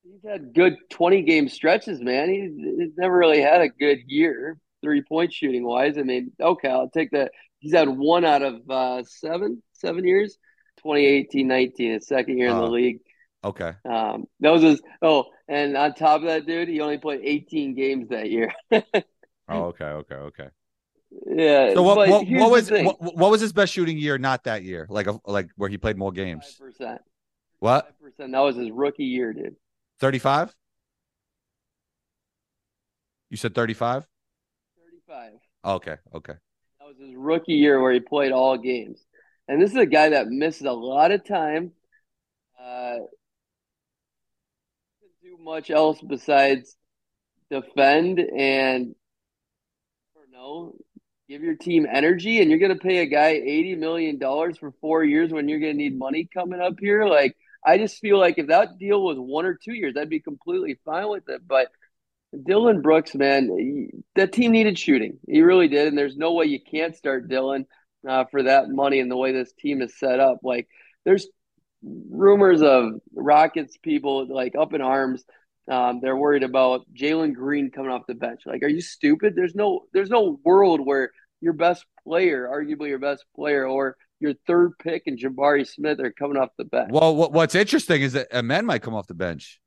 he's 0.03 0.29
had 0.29 0.53
good 0.53 0.75
20 0.89 1.21
game 1.23 1.49
stretches, 1.49 2.01
man. 2.01 2.29
He's, 2.29 2.51
he's 2.55 2.97
never 2.97 3.15
really 3.15 3.41
had 3.41 3.61
a 3.61 3.69
good 3.69 3.99
year 4.07 4.57
three 4.81 5.01
point 5.01 5.33
shooting 5.33 5.63
wise. 5.63 5.97
I 5.97 6.03
mean, 6.03 6.31
okay, 6.39 6.69
I'll 6.69 6.89
take 6.89 7.11
that. 7.11 7.31
He's 7.59 7.73
had 7.73 7.89
one 7.89 8.25
out 8.25 8.41
of 8.41 8.69
uh, 8.69 9.03
seven, 9.03 9.61
seven 9.73 10.05
years, 10.05 10.37
2018 10.77 11.47
19, 11.47 11.93
his 11.93 12.07
second 12.07 12.37
year 12.37 12.49
in 12.49 12.57
the 12.57 12.63
oh, 12.63 12.69
league. 12.69 12.99
Okay. 13.43 13.73
Um, 13.85 14.25
that 14.39 14.51
was 14.51 14.61
his. 14.61 14.81
Oh, 15.01 15.25
and 15.47 15.77
on 15.77 15.93
top 15.93 16.21
of 16.21 16.27
that, 16.27 16.45
dude, 16.45 16.67
he 16.67 16.81
only 16.81 16.97
played 16.97 17.21
18 17.23 17.75
games 17.75 18.09
that 18.09 18.29
year. 18.29 18.51
oh, 18.71 18.81
okay, 19.49 19.85
okay, 19.85 20.15
okay. 20.15 20.47
Yeah. 21.27 21.73
So 21.73 21.83
what? 21.83 21.97
What, 21.97 22.27
what 22.27 22.51
was 22.51 22.71
what, 22.71 23.01
what, 23.01 23.31
was 23.31 23.41
his 23.41 23.51
best 23.51 23.73
shooting 23.73 23.97
year? 23.97 24.17
Not 24.17 24.45
that 24.45 24.63
year, 24.63 24.87
like 24.89 25.07
a, 25.07 25.19
like 25.25 25.49
where 25.55 25.69
he 25.69 25.77
played 25.77 25.97
more 25.97 26.11
games. 26.11 26.57
Percent. 26.59 27.01
What? 27.59 27.93
Percent. 28.01 28.31
That 28.31 28.39
was 28.39 28.55
his 28.55 28.71
rookie 28.71 29.03
year, 29.03 29.33
dude. 29.33 29.55
Thirty-five. 30.01 30.53
You 33.29 33.37
said 33.37 33.55
thirty-five. 33.55 34.05
Thirty-five. 34.75 35.39
Okay. 35.63 35.95
Okay. 36.13 36.33
That 36.79 36.87
was 36.87 36.97
his 36.99 37.15
rookie 37.15 37.53
year 37.53 37.79
where 37.79 37.93
he 37.93 38.01
played 38.01 38.33
all 38.33 38.57
games, 38.57 38.99
and 39.47 39.61
this 39.61 39.71
is 39.71 39.77
a 39.77 39.85
guy 39.85 40.09
that 40.09 40.27
misses 40.27 40.65
a 40.65 40.73
lot 40.73 41.11
of 41.11 41.23
time. 41.23 41.71
Uh, 42.61 42.97
do 45.23 45.37
much 45.39 45.69
else 45.71 46.01
besides 46.01 46.75
defend 47.49 48.19
and 48.19 48.95
know 50.41 50.73
give 51.29 51.43
your 51.43 51.55
team 51.55 51.85
energy 51.89 52.41
and 52.41 52.49
you're 52.49 52.59
going 52.59 52.73
to 52.73 52.79
pay 52.79 52.99
a 52.99 53.05
guy 53.05 53.29
80 53.29 53.75
million 53.75 54.17
dollars 54.17 54.57
for 54.57 54.73
4 54.81 55.03
years 55.03 55.31
when 55.31 55.47
you're 55.47 55.59
going 55.59 55.73
to 55.73 55.77
need 55.77 55.97
money 55.97 56.27
coming 56.33 56.59
up 56.61 56.75
here 56.79 57.05
like 57.05 57.35
I 57.65 57.77
just 57.77 57.99
feel 57.99 58.17
like 58.17 58.37
if 58.37 58.47
that 58.47 58.77
deal 58.77 59.03
was 59.03 59.17
1 59.17 59.45
or 59.45 59.55
2 59.55 59.73
years 59.73 59.95
I'd 59.97 60.09
be 60.09 60.19
completely 60.19 60.79
fine 60.85 61.09
with 61.09 61.29
it 61.29 61.41
but 61.47 61.67
Dillon 62.45 62.81
Brooks 62.81 63.15
man 63.15 63.89
that 64.15 64.31
team 64.31 64.51
needed 64.51 64.79
shooting 64.79 65.19
he 65.27 65.41
really 65.41 65.67
did 65.67 65.87
and 65.87 65.97
there's 65.97 66.17
no 66.17 66.33
way 66.33 66.45
you 66.45 66.59
can't 66.59 66.95
start 66.95 67.27
Dillon 67.27 67.65
uh, 68.07 68.25
for 68.31 68.43
that 68.43 68.69
money 68.69 68.99
and 68.99 69.11
the 69.11 69.17
way 69.17 69.31
this 69.31 69.53
team 69.53 69.81
is 69.81 69.97
set 69.97 70.19
up 70.19 70.39
like 70.43 70.67
there's 71.05 71.27
rumors 71.83 72.61
of 72.61 72.93
Rockets 73.13 73.77
people 73.81 74.27
like 74.27 74.55
up 74.55 74.73
in 74.73 74.81
arms 74.81 75.23
um, 75.69 75.99
they're 76.01 76.17
worried 76.17 76.43
about 76.43 76.85
Jalen 76.93 77.33
Green 77.33 77.71
coming 77.71 77.91
off 77.91 78.07
the 78.07 78.15
bench. 78.15 78.41
Like, 78.45 78.63
are 78.63 78.67
you 78.67 78.81
stupid? 78.81 79.35
There's 79.35 79.55
no 79.55 79.85
there's 79.93 80.09
no 80.09 80.39
world 80.43 80.81
where 80.83 81.11
your 81.39 81.53
best 81.53 81.85
player, 82.03 82.49
arguably 82.51 82.89
your 82.89 82.99
best 82.99 83.25
player, 83.35 83.65
or 83.65 83.95
your 84.21 84.33
third 84.47 84.77
pick 84.79 85.03
and 85.07 85.17
Jabari 85.17 85.67
Smith 85.67 85.99
are 85.99 86.11
coming 86.11 86.37
off 86.37 86.49
the 86.57 86.65
bench. 86.65 86.91
Well, 86.91 87.15
what, 87.15 87.33
what's 87.33 87.55
interesting 87.55 88.01
is 88.01 88.13
that 88.13 88.27
Amen 88.33 88.65
might 88.65 88.81
come 88.81 88.93
off 88.93 89.07
the 89.07 89.13
bench. 89.13 89.59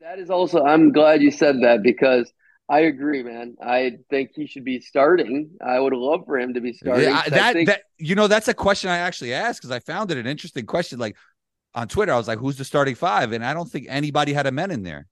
That 0.00 0.18
is 0.18 0.28
also. 0.28 0.62
I'm 0.64 0.92
glad 0.92 1.22
you 1.22 1.30
said 1.30 1.62
that 1.62 1.82
because 1.82 2.30
I 2.68 2.80
agree, 2.80 3.22
man. 3.22 3.56
I 3.62 3.98
think 4.10 4.30
he 4.34 4.46
should 4.46 4.64
be 4.64 4.80
starting. 4.80 5.50
I 5.64 5.78
would 5.78 5.92
love 5.92 6.24
for 6.26 6.38
him 6.38 6.54
to 6.54 6.60
be 6.60 6.72
starting. 6.72 7.04
Yeah, 7.04 7.22
that 7.28 7.52
think... 7.54 7.68
that 7.68 7.82
you 7.98 8.14
know 8.14 8.26
that's 8.26 8.48
a 8.48 8.54
question 8.54 8.90
I 8.90 8.98
actually 8.98 9.32
asked 9.32 9.60
because 9.60 9.70
I 9.70 9.80
found 9.80 10.10
it 10.10 10.18
an 10.18 10.26
interesting 10.26 10.66
question. 10.66 10.98
Like, 10.98 11.16
on 11.74 11.88
Twitter, 11.88 12.12
I 12.12 12.16
was 12.16 12.28
like, 12.28 12.38
"Who's 12.38 12.56
the 12.56 12.64
starting 12.64 12.94
five? 12.94 13.32
And 13.32 13.44
I 13.44 13.54
don't 13.54 13.70
think 13.70 13.86
anybody 13.88 14.32
had 14.32 14.46
Amen 14.46 14.70
in 14.70 14.82
there. 14.82 15.06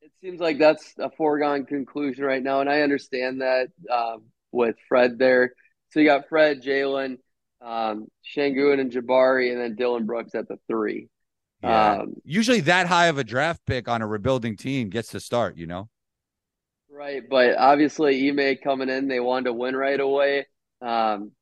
It 0.00 0.12
seems 0.22 0.40
like 0.40 0.58
that's 0.58 0.94
a 0.98 1.10
foregone 1.10 1.64
conclusion 1.64 2.24
right 2.24 2.42
now, 2.42 2.60
and 2.60 2.68
I 2.68 2.80
understand 2.80 3.40
that 3.40 3.68
um, 3.90 4.24
with 4.52 4.76
Fred 4.88 5.18
there. 5.18 5.52
So 5.90 6.00
you 6.00 6.06
got 6.06 6.28
Fred, 6.28 6.62
Jalen, 6.62 7.18
um, 7.60 8.08
Sengun, 8.36 8.80
and 8.80 8.92
Jabari, 8.92 9.52
and 9.52 9.60
then 9.60 9.74
Dillon 9.74 10.06
Brooks 10.06 10.34
at 10.34 10.48
the 10.48 10.58
three. 10.68 11.08
Yeah. 11.62 11.92
Um, 12.00 12.14
Usually, 12.24 12.60
that 12.60 12.86
high 12.86 13.06
of 13.06 13.18
a 13.18 13.24
draft 13.24 13.64
pick 13.66 13.88
on 13.88 14.02
a 14.02 14.06
rebuilding 14.06 14.56
team 14.56 14.90
gets 14.90 15.10
to 15.10 15.20
start. 15.20 15.56
You 15.56 15.66
know. 15.66 15.88
Right, 16.90 17.22
but 17.28 17.56
obviously, 17.56 18.28
Ime 18.28 18.56
coming 18.62 18.88
in, 18.88 19.08
they 19.08 19.20
wanted 19.20 19.44
to 19.44 19.52
win 19.52 19.76
right 19.76 20.00
away. 20.00 20.46
Um, 20.80 21.32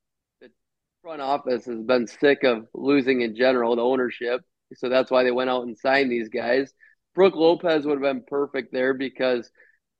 front 1.06 1.22
office 1.22 1.64
has 1.66 1.80
been 1.82 2.04
sick 2.04 2.42
of 2.42 2.66
losing 2.74 3.20
in 3.20 3.36
general, 3.36 3.76
the 3.76 3.82
ownership. 3.82 4.40
So 4.74 4.88
that's 4.88 5.08
why 5.08 5.22
they 5.22 5.30
went 5.30 5.48
out 5.48 5.64
and 5.64 5.78
signed 5.78 6.10
these 6.10 6.28
guys. 6.28 6.72
Brook 7.14 7.36
Lopez 7.36 7.86
would 7.86 8.02
have 8.02 8.14
been 8.14 8.24
perfect 8.26 8.72
there 8.72 8.92
because 8.92 9.48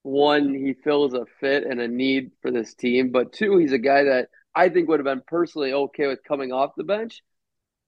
one, 0.06 0.54
he 0.54 0.72
fills 0.72 1.14
a 1.14 1.26
fit 1.40 1.64
and 1.64 1.80
a 1.80 1.88
need 1.88 2.30
for 2.40 2.50
this 2.50 2.74
team, 2.74 3.10
but 3.10 3.32
two, 3.32 3.58
he's 3.58 3.72
a 3.72 3.78
guy 3.78 4.04
that 4.04 4.28
I 4.54 4.68
think 4.68 4.88
would 4.88 5.00
have 5.00 5.04
been 5.04 5.22
personally 5.26 5.72
okay 5.72 6.06
with 6.06 6.20
coming 6.22 6.52
off 6.52 6.70
the 6.76 6.84
bench. 6.84 7.22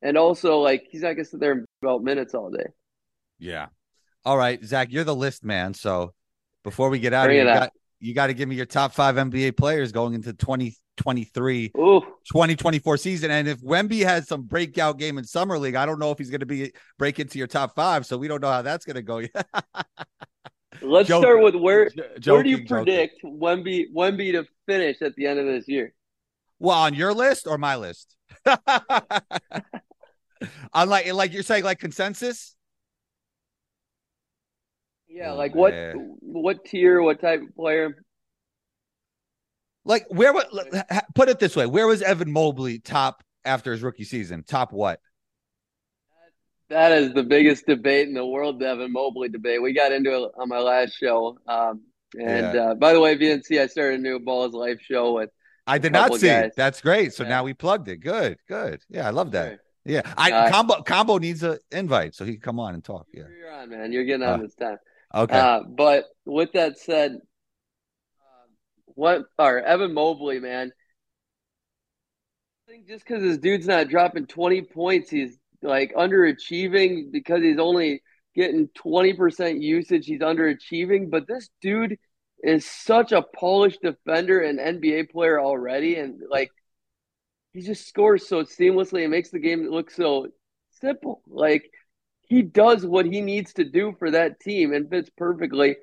And 0.02 0.18
also, 0.18 0.59
like, 0.59 0.87
he's 0.90 1.02
not 1.02 1.14
going 1.14 1.24
to 1.24 1.31
sit 1.31 1.40
there 1.40 1.52
and 1.52 1.66
develop 1.81 2.02
minutes 2.02 2.35
all 2.35 2.50
day. 2.50 2.66
Yeah. 3.38 3.66
All 4.24 4.37
right, 4.37 4.62
Zak, 4.64 4.88
you're 4.90 5.04
the 5.04 5.14
list 5.14 5.44
man. 5.44 5.74
So 5.74 6.12
before 6.64 6.90
we 6.90 6.98
get 6.98 7.12
out 7.12 7.26
Bring 7.26 7.46
of 7.46 7.52
here, 7.52 7.70
you 8.00 8.14
got 8.14 8.28
to 8.28 8.35
give 8.35 8.48
me 8.48 8.57
your 8.57 8.66
top 8.66 8.92
five 8.92 9.14
NBA 9.14 9.57
players 9.57 9.92
going 9.92 10.14
into 10.14 10.33
20, 10.33 10.70
2023 10.98 11.68
2024 11.70 12.96
season. 12.96 13.31
And 13.31 13.48
if 13.48 13.61
Wemby 13.62 14.04
has 14.04 14.28
some 14.28 14.42
breakout 14.42 14.98
game 14.98 15.18
in 15.18 15.24
summer 15.24 15.59
league, 15.59 15.76
I 15.76 15.87
don't 15.87 15.98
know 15.98 16.11
if 16.11 16.18
he's 16.18 16.31
going 16.31 16.40
to 16.40 16.46
be 16.46 16.72
break 16.98 17.18
into 17.20 17.38
your 17.38 17.46
top 17.46 17.74
five. 17.74 18.07
So 18.07 18.18
we 18.18 18.28
don't 18.28 18.42
know 18.42 18.50
how 18.50 18.62
that's 18.62 18.85
going 18.85 18.96
to 18.96 19.02
go. 19.02 19.22
Let's 20.83 21.09
joking, 21.09 21.23
start 21.23 21.43
with 21.43 21.55
where 21.55 21.88
joking, 21.88 22.33
where 22.33 22.43
do 22.43 22.51
you 22.51 22.67
predict 22.67 23.23
joking. 23.23 23.38
Wemby 23.38 23.93
Wemby 23.95 24.33
to 24.33 24.47
finish 24.67 25.03
at 25.03 25.14
the 25.17 25.27
end 25.27 25.38
of 25.38 25.47
this 25.47 25.69
year? 25.69 25.95
Well, 26.59 26.77
on 26.77 26.95
your 26.95 27.12
list 27.14 27.47
or 27.47 27.59
my 27.59 27.77
list? 27.77 28.17
on 30.73 30.88
like 30.88 31.33
you're 31.33 31.43
saying 31.43 31.64
like 31.64 31.79
consensus? 31.79 32.57
Yeah, 35.09 35.33
oh, 35.33 35.37
like 35.37 35.55
what 35.55 35.75
what 36.21 36.64
tier, 36.64 37.03
what 37.03 37.21
type 37.21 37.43
of 37.43 37.55
player? 37.57 38.05
Like 39.85 40.07
where 40.11 40.33
would 40.33 40.47
put 41.14 41.29
it 41.29 41.38
this 41.38 41.57
way, 41.57 41.67
where 41.67 41.87
was 41.87 42.03
Evan 42.03 42.31
Mobley 42.31 42.79
top 42.79 43.23
after 43.45 43.73
his 43.73 43.83
rookie 43.83 44.05
season? 44.05 44.45
Top 44.47 44.73
what? 44.73 45.01
That 46.70 46.92
is 46.92 47.14
the 47.14 47.22
biggest 47.22 47.66
debate 47.66 48.09
in 48.09 48.14
the 48.14 48.26
world, 48.26 48.61
the 48.61 48.68
Evan 48.68 48.92
Mobley 48.92 49.28
debate. 49.28 49.62
We 49.62 49.72
got 49.72 49.92
into 49.92 50.24
it 50.24 50.33
on 50.38 50.48
my 50.48 50.59
last 50.59 50.92
show. 50.92 51.38
Um, 51.46 51.83
and 52.14 52.54
yeah. 52.54 52.62
uh, 52.62 52.74
by 52.74 52.92
the 52.92 53.00
way, 53.00 53.16
VNC, 53.16 53.61
I 53.61 53.66
started 53.66 54.00
a 54.00 54.02
new 54.02 54.18
Balls 54.18 54.52
Life 54.52 54.81
show 54.83 55.14
with. 55.14 55.31
I 55.66 55.78
did 55.78 55.92
not 55.92 56.14
see. 56.14 56.26
Guys. 56.26 56.52
That's 56.57 56.81
great. 56.81 57.14
So 57.14 57.22
yeah. 57.22 57.28
now 57.31 57.44
we 57.44 57.54
plugged 57.54 57.88
it. 57.88 57.98
Good, 57.98 58.38
good. 58.48 58.81
Yeah, 58.88 59.07
I 59.07 59.11
love 59.11 59.33
that. 59.33 59.48
Sure. 59.48 59.59
Yeah, 59.85 60.02
I 60.18 60.31
uh, 60.33 60.50
combo 60.50 60.83
combo 60.83 61.16
needs 61.18 61.42
an 61.42 61.59
invite 61.70 62.14
so 62.14 62.24
he 62.24 62.33
can 62.33 62.40
come 62.42 62.61
on 62.61 62.74
and 62.74 62.85
talk. 62.85 63.07
Yeah, 63.12 63.24
you're 63.38 63.52
on, 63.52 63.70
man. 63.70 63.92
You're 63.92 64.04
getting 64.04 64.26
on 64.26 64.40
uh, 64.40 64.42
this 64.42 64.54
time. 64.54 64.76
Okay. 65.14 65.38
Uh, 65.38 65.61
but 65.66 66.04
with 66.26 66.52
that 66.52 66.78
said, 66.78 67.18
what 68.85 69.22
or 69.38 69.61
Evan 69.61 69.94
Mobley, 69.94 70.40
man. 70.40 70.72
I 72.66 72.70
think 72.70 72.87
just 72.87 73.07
because 73.07 73.22
this 73.22 73.38
dude's 73.38 73.66
not 73.66 73.88
dropping 73.88 74.26
20 74.26 74.62
points, 74.62 75.09
he's 75.09 75.38
like 75.62 75.94
underachieving 75.94 77.11
because 77.12 77.42
he's 77.42 77.59
only 77.59 78.03
getting 78.35 78.68
20% 78.68 79.61
usage. 79.61 80.07
He's 80.07 80.21
underachieving, 80.21 81.11
but 81.11 81.27
this 81.27 81.49
dude 81.61 81.99
is 82.42 82.64
such 82.64 83.12
a 83.12 83.23
polished 83.23 83.81
defender 83.83 84.40
and 84.40 84.59
NBA 84.59 85.11
player 85.11 85.40
already. 85.40 85.97
And 85.97 86.21
like, 86.31 86.51
he 87.53 87.62
just 87.62 87.88
scores 87.88 88.29
so 88.29 88.44
seamlessly 88.44 89.03
and 89.03 89.11
makes 89.11 89.31
the 89.31 89.40
game 89.40 89.68
look 89.68 89.90
so 89.90 90.29
simple. 90.81 91.23
Like, 91.27 91.71
he 92.23 92.42
does 92.42 92.87
what 92.87 93.07
he 93.07 93.21
needs 93.21 93.55
to 93.55 93.64
do 93.64 93.94
for 93.99 94.11
that 94.11 94.38
team 94.40 94.73
and 94.73 94.88
fits 94.88 95.11
perfectly 95.16 95.77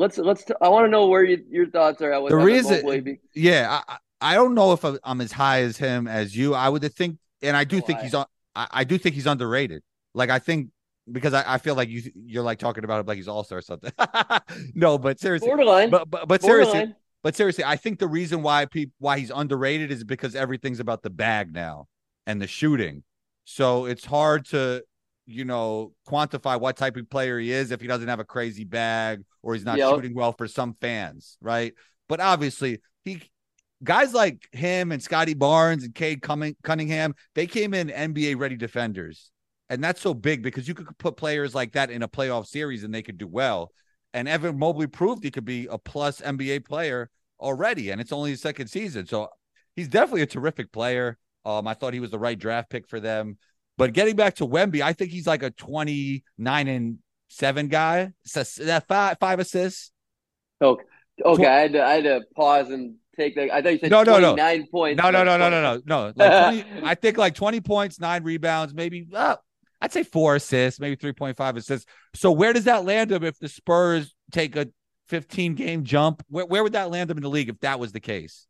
let's 0.00 0.18
let's. 0.18 0.44
T- 0.44 0.54
I 0.60 0.68
want 0.68 0.86
to 0.86 0.90
know 0.90 1.06
where 1.06 1.24
you, 1.24 1.44
your 1.48 1.70
thoughts 1.70 2.02
are 2.02 2.12
at 2.12 2.22
with 2.22 2.30
the 2.30 2.36
reason. 2.36 3.18
Yeah, 3.34 3.80
I, 3.86 3.98
I 4.20 4.34
don't 4.34 4.54
know 4.54 4.72
if 4.72 4.84
I'm 5.04 5.20
as 5.20 5.32
high 5.32 5.62
as 5.62 5.76
him 5.76 6.08
as 6.08 6.36
you. 6.36 6.54
I 6.54 6.68
would 6.68 6.82
think, 6.94 7.18
and 7.42 7.56
I 7.56 7.64
do 7.64 7.78
oh, 7.78 7.80
think 7.80 8.00
I, 8.00 8.02
he's 8.02 8.14
on. 8.14 8.26
I, 8.54 8.68
I, 8.70 8.84
do 8.84 8.98
think 8.98 9.14
he's 9.14 9.26
underrated. 9.26 9.82
Like 10.14 10.30
I 10.30 10.38
think 10.38 10.70
because 11.10 11.34
I, 11.34 11.44
I 11.46 11.58
feel 11.58 11.74
like 11.74 11.88
you 11.88 12.02
you're 12.14 12.42
like 12.42 12.58
talking 12.58 12.84
about 12.84 13.00
him 13.00 13.06
like 13.06 13.16
he's 13.16 13.28
all 13.28 13.44
star 13.44 13.58
or 13.58 13.62
something. 13.62 13.92
no, 14.74 14.98
but 14.98 15.20
seriously, 15.20 15.48
borderline. 15.48 15.90
But 15.90 16.10
but, 16.10 16.28
but 16.28 16.42
seriously, 16.42 16.94
but 17.22 17.36
seriously, 17.36 17.64
I 17.64 17.76
think 17.76 17.98
the 17.98 18.08
reason 18.08 18.42
why 18.42 18.66
people 18.66 18.94
why 18.98 19.18
he's 19.18 19.30
underrated 19.30 19.90
is 19.90 20.04
because 20.04 20.34
everything's 20.34 20.80
about 20.80 21.02
the 21.02 21.10
bag 21.10 21.52
now 21.52 21.86
and 22.26 22.40
the 22.40 22.46
shooting. 22.46 23.02
So 23.44 23.86
it's 23.86 24.04
hard 24.04 24.46
to, 24.46 24.84
you 25.26 25.44
know, 25.44 25.92
quantify 26.08 26.60
what 26.60 26.76
type 26.76 26.96
of 26.96 27.10
player 27.10 27.38
he 27.38 27.50
is 27.52 27.70
if 27.72 27.80
he 27.80 27.86
doesn't 27.86 28.08
have 28.08 28.20
a 28.20 28.24
crazy 28.24 28.64
bag 28.64 29.24
or 29.42 29.54
he's 29.54 29.64
not 29.64 29.78
yep. 29.78 29.94
shooting 29.94 30.14
well 30.14 30.32
for 30.32 30.46
some 30.46 30.76
fans, 30.80 31.36
right? 31.40 31.74
But 32.08 32.20
obviously, 32.20 32.80
he 33.04 33.22
guys 33.82 34.12
like 34.12 34.48
him 34.52 34.92
and 34.92 35.02
Scottie 35.02 35.34
Barnes 35.34 35.84
and 35.84 35.94
Cade 35.94 36.22
Cunningham, 36.22 37.14
they 37.34 37.46
came 37.46 37.74
in 37.74 37.88
NBA 37.88 38.38
ready 38.38 38.56
defenders. 38.56 39.30
And 39.68 39.82
that's 39.82 40.00
so 40.00 40.14
big 40.14 40.42
because 40.42 40.66
you 40.66 40.74
could 40.74 40.86
put 40.98 41.16
players 41.16 41.54
like 41.54 41.72
that 41.72 41.90
in 41.90 42.02
a 42.02 42.08
playoff 42.08 42.46
series 42.46 42.82
and 42.82 42.92
they 42.92 43.02
could 43.02 43.18
do 43.18 43.28
well. 43.28 43.70
And 44.12 44.28
Evan 44.28 44.58
Mobley 44.58 44.88
proved 44.88 45.22
he 45.22 45.30
could 45.30 45.44
be 45.44 45.68
a 45.70 45.78
plus 45.78 46.20
NBA 46.20 46.64
player 46.66 47.08
already, 47.38 47.90
and 47.90 48.00
it's 48.00 48.12
only 48.12 48.30
his 48.30 48.42
second 48.42 48.66
season. 48.66 49.06
So 49.06 49.28
he's 49.76 49.86
definitely 49.86 50.22
a 50.22 50.26
terrific 50.26 50.72
player. 50.72 51.16
Um, 51.44 51.68
I 51.68 51.74
thought 51.74 51.94
he 51.94 52.00
was 52.00 52.10
the 52.10 52.18
right 52.18 52.38
draft 52.38 52.68
pick 52.68 52.88
for 52.88 52.98
them. 52.98 53.38
But 53.78 53.92
getting 53.92 54.16
back 54.16 54.34
to 54.36 54.46
Wemby, 54.46 54.82
I 54.82 54.92
think 54.92 55.12
he's 55.12 55.26
like 55.26 55.44
a 55.44 55.50
29 55.50 56.68
and 56.68 56.98
seven 57.28 57.68
guy. 57.68 58.12
So 58.24 58.42
that 58.64 58.88
five 58.88 59.18
five 59.20 59.38
assists. 59.38 59.92
Okay. 60.60 60.84
Okay. 61.24 61.46
I 61.46 61.60
had 61.60 61.72
to 61.72 61.84
I 61.84 61.92
had 61.92 62.04
to 62.04 62.20
pause 62.34 62.70
and 62.70 62.96
take 63.20 63.34
that. 63.36 63.52
I 63.52 63.62
thought 63.62 63.72
you 63.72 63.78
said 63.78 63.90
no, 63.90 64.02
no, 64.02 64.18
no. 64.18 64.34
nine 64.34 64.66
points. 64.66 65.00
No, 65.00 65.10
no, 65.10 65.22
no, 65.24 65.36
no, 65.36 65.48
no, 65.50 65.60
no, 65.60 65.82
no. 65.84 66.12
Like 66.16 66.64
20, 66.64 66.82
I 66.84 66.94
think 66.94 67.18
like 67.18 67.34
20 67.34 67.60
points, 67.60 68.00
nine 68.00 68.22
rebounds, 68.24 68.74
maybe 68.74 69.06
uh, 69.14 69.36
I'd 69.80 69.92
say 69.92 70.02
four 70.02 70.36
assists, 70.36 70.80
maybe 70.80 70.96
3.5 70.96 71.56
assists. 71.56 71.86
So 72.14 72.32
where 72.32 72.52
does 72.52 72.64
that 72.64 72.84
land 72.84 73.12
him 73.12 73.24
if 73.24 73.38
the 73.38 73.48
Spurs 73.48 74.14
take 74.30 74.56
a 74.56 74.68
15 75.08 75.54
game 75.54 75.84
jump? 75.84 76.22
Where, 76.28 76.46
where 76.46 76.62
would 76.62 76.72
that 76.72 76.90
land 76.90 77.10
him 77.10 77.16
in 77.18 77.22
the 77.22 77.30
league 77.30 77.48
if 77.48 77.60
that 77.60 77.80
was 77.80 77.92
the 77.92 78.00
case? 78.00 78.46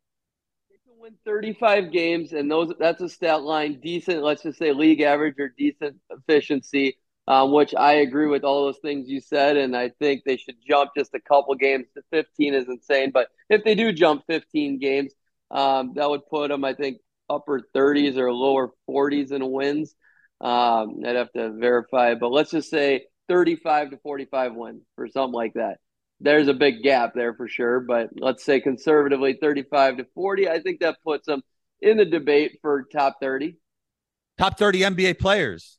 They 0.69 0.77
can 0.85 0.99
win 0.99 1.13
35 1.25 1.91
games, 1.91 2.33
and 2.33 2.49
those 2.49 2.73
that's 2.79 3.01
a 3.01 3.09
stat 3.09 3.43
line 3.43 3.79
decent. 3.81 4.23
Let's 4.23 4.43
just 4.43 4.59
say 4.59 4.73
league 4.73 5.01
average 5.01 5.35
or 5.39 5.53
decent 5.57 5.97
efficiency. 6.09 6.97
Um, 7.27 7.51
which 7.51 7.73
I 7.75 7.93
agree 7.93 8.27
with 8.27 8.43
all 8.43 8.65
those 8.65 8.79
things 8.79 9.07
you 9.07 9.21
said, 9.21 9.55
and 9.55 9.77
I 9.77 9.89
think 9.99 10.23
they 10.25 10.37
should 10.37 10.55
jump 10.67 10.91
just 10.97 11.13
a 11.13 11.19
couple 11.19 11.53
games 11.55 11.85
to 11.95 12.01
15 12.11 12.55
is 12.55 12.67
insane. 12.67 13.11
But 13.11 13.27
if 13.47 13.63
they 13.63 13.75
do 13.75 13.93
jump 13.93 14.23
15 14.27 14.79
games, 14.79 15.13
um, 15.51 15.93
that 15.95 16.09
would 16.09 16.25
put 16.27 16.49
them, 16.49 16.65
I 16.65 16.73
think, 16.73 16.97
upper 17.29 17.61
30s 17.75 18.17
or 18.17 18.33
lower 18.33 18.71
40s 18.89 19.31
in 19.31 19.49
wins. 19.51 19.95
Um, 20.41 21.01
I'd 21.05 21.15
have 21.15 21.31
to 21.33 21.51
verify, 21.51 22.15
but 22.15 22.31
let's 22.31 22.51
just 22.51 22.69
say 22.69 23.05
35 23.29 23.91
to 23.91 23.97
45 23.97 24.55
wins 24.55 24.81
for 24.95 25.07
something 25.07 25.33
like 25.33 25.53
that. 25.53 25.77
There's 26.19 26.47
a 26.47 26.53
big 26.53 26.83
gap 26.83 27.13
there 27.15 27.33
for 27.33 27.47
sure, 27.47 27.79
but 27.79 28.09
let's 28.15 28.43
say 28.43 28.59
conservatively 28.59 29.37
35 29.41 29.97
to 29.97 30.05
40. 30.13 30.49
I 30.49 30.59
think 30.59 30.81
that 30.81 30.97
puts 31.03 31.27
them 31.27 31.41
in 31.81 31.97
the 31.97 32.05
debate 32.05 32.59
for 32.61 32.83
top 32.91 33.17
30. 33.21 33.57
Top 34.37 34.57
30 34.57 34.81
NBA 34.81 35.19
players. 35.19 35.77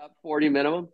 Top 0.00 0.16
40 0.22 0.48
minimum. 0.48 0.88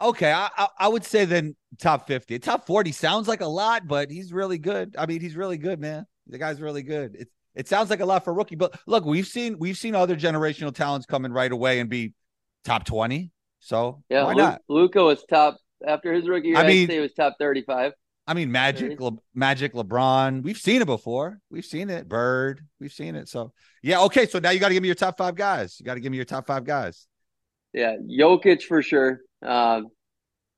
Okay, 0.00 0.32
I, 0.32 0.48
I, 0.56 0.68
I 0.76 0.88
would 0.88 1.04
say 1.04 1.24
then 1.24 1.54
top 1.78 2.08
50. 2.08 2.40
Top 2.40 2.66
40 2.66 2.90
sounds 2.90 3.28
like 3.28 3.42
a 3.42 3.46
lot, 3.46 3.86
but 3.86 4.10
he's 4.10 4.32
really 4.32 4.58
good. 4.58 4.96
I 4.98 5.06
mean, 5.06 5.20
he's 5.20 5.36
really 5.36 5.56
good, 5.56 5.78
man. 5.78 6.04
The 6.26 6.36
guy's 6.36 6.60
really 6.60 6.82
good. 6.82 7.14
It's 7.16 7.32
it 7.54 7.68
sounds 7.68 7.90
like 7.90 8.00
a 8.00 8.04
lot 8.04 8.24
for 8.24 8.34
rookie, 8.34 8.56
but 8.56 8.78
look, 8.86 9.04
we've 9.04 9.26
seen 9.26 9.56
we've 9.58 9.76
seen 9.76 9.94
other 9.94 10.16
generational 10.16 10.74
talents 10.74 11.06
come 11.06 11.24
in 11.24 11.32
right 11.32 11.50
away 11.50 11.78
and 11.80 11.88
be 11.88 12.12
top 12.64 12.84
twenty. 12.84 13.30
So 13.60 14.02
yeah, 14.08 14.24
why 14.24 14.34
not? 14.34 14.62
Luka 14.68 15.02
was 15.02 15.24
top 15.24 15.56
after 15.86 16.12
his 16.12 16.28
rookie 16.28 16.48
year. 16.48 16.56
I 16.56 16.66
mean, 16.66 16.88
he 16.88 17.00
was 17.00 17.12
top 17.14 17.34
thirty-five. 17.38 17.92
I 18.28 18.34
mean, 18.34 18.52
Magic, 18.52 19.00
Le, 19.00 19.12
Magic, 19.34 19.74
LeBron. 19.74 20.42
We've 20.42 20.58
seen 20.58 20.82
it 20.82 20.86
before. 20.86 21.40
We've 21.50 21.64
seen 21.64 21.88
it. 21.90 22.08
Bird. 22.08 22.60
We've 22.78 22.92
seen 22.92 23.14
it. 23.16 23.28
So 23.28 23.52
yeah, 23.82 24.02
okay. 24.02 24.26
So 24.26 24.38
now 24.38 24.50
you 24.50 24.60
got 24.60 24.68
to 24.68 24.74
give 24.74 24.82
me 24.82 24.88
your 24.88 24.94
top 24.94 25.18
five 25.18 25.34
guys. 25.34 25.80
You 25.80 25.86
got 25.86 25.94
to 25.94 26.00
give 26.00 26.12
me 26.12 26.16
your 26.16 26.26
top 26.26 26.46
five 26.46 26.64
guys. 26.64 27.07
Yeah, 27.72 27.96
Jokic 27.96 28.62
for 28.62 28.82
sure. 28.82 29.20
Um, 29.42 29.88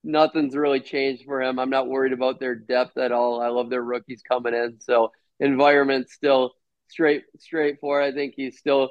nothing's 0.05 0.57
really 0.57 0.81
changed 0.81 1.25
for 1.25 1.43
him. 1.43 1.59
I'm 1.59 1.71
not 1.71 1.89
worried 1.89 2.13
about 2.13 2.41
their 2.41 2.55
depth 2.55 2.97
at 2.99 3.13
all. 3.13 3.41
I 3.41 3.49
love 3.49 3.71
their 3.71 3.83
rookies 3.83 4.23
coming 4.27 4.55
in. 4.55 4.79
So 4.81 5.13
environment 5.41 6.09
still 6.11 6.53
straight 6.89 7.25
straightforward. 7.39 8.05
I 8.05 8.13
think 8.13 8.35
he's 8.37 8.59
still 8.59 8.91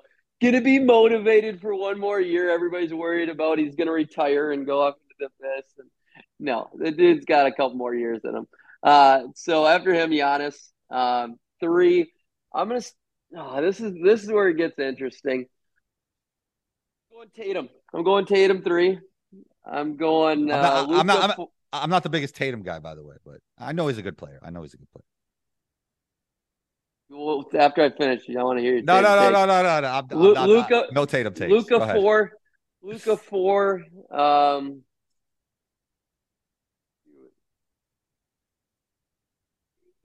to 0.52 0.62
be 0.62 0.80
motivated 0.80 1.62
for 1.62 1.76
one 1.76 2.00
more 2.00 2.20
year. 2.20 2.50
Everybody's 2.50 2.94
worried 2.94 3.30
about 3.30 3.60
he's 3.60 3.76
to 3.88 3.92
retire 3.92 4.52
and 4.52 4.66
go 4.66 4.82
off 4.82 4.96
into 5.20 5.30
the 5.42 5.48
abyss. 5.48 5.66
And 5.80 5.90
no, 6.40 6.70
the 6.78 6.92
dude's 6.92 7.26
got 7.26 7.48
a 7.48 7.52
couple 7.52 7.76
more 7.76 7.94
years 7.96 8.22
in 8.24 8.36
him. 8.36 8.48
Uh, 8.82 9.24
so 9.36 9.66
after 9.66 9.94
him, 9.94 10.12
Giannis, 10.12 10.56
um, 10.90 11.36
three. 11.60 12.12
I'm 12.54 12.70
gonna. 12.70 12.82
Oh, 13.38 13.62
this 13.62 13.80
is 13.80 13.94
this 14.04 14.24
is 14.24 14.32
where 14.32 14.48
it 14.50 14.58
gets 14.58 14.80
interesting. 14.80 15.46
Going 17.12 17.30
Tatum. 17.36 17.70
I'm 17.94 18.04
going 18.04 18.26
Tatum 18.26 18.62
three. 18.62 19.00
I'm 19.66 19.98
going. 19.98 20.52
Uh, 20.52 20.86
I'm, 20.90 20.90
not, 20.90 21.00
I'm, 21.00 21.08
not, 21.08 21.24
I'm, 21.24 21.30
not, 21.38 21.50
I'm 21.74 21.90
not 21.90 22.04
the 22.04 22.10
biggest 22.10 22.36
Tatum 22.36 22.64
guy, 22.64 22.80
by 22.80 22.96
the 22.96 23.04
way, 23.04 23.16
but 23.26 23.40
I 23.58 23.72
know 23.72 23.88
he's 23.88 23.98
a 23.98 24.02
good 24.02 24.18
player. 24.18 24.40
I 24.44 24.50
know 24.50 24.62
he's 24.62 24.74
a 24.74 24.78
good 24.78 24.92
player. 24.92 25.04
Well, 27.12 27.46
after 27.58 27.84
I 27.84 27.90
finish, 27.90 28.24
I 28.30 28.44
want 28.44 28.60
to 28.60 28.64
hear 28.64 28.76
you. 28.76 28.84
No, 28.84 29.02
no, 29.02 29.16
no, 29.16 29.32
no, 29.32 29.46
no, 29.46 29.62
no, 29.64 29.82
no, 29.82 30.34
not, 30.34 30.48
Luka, 30.48 30.88
no 30.92 31.06
Tatum 31.06 31.34
takes. 31.34 31.52
Luka 31.52 31.94
four, 31.96 32.32
Luka 32.84 33.18
four. 33.18 33.84
Um, 34.12 34.84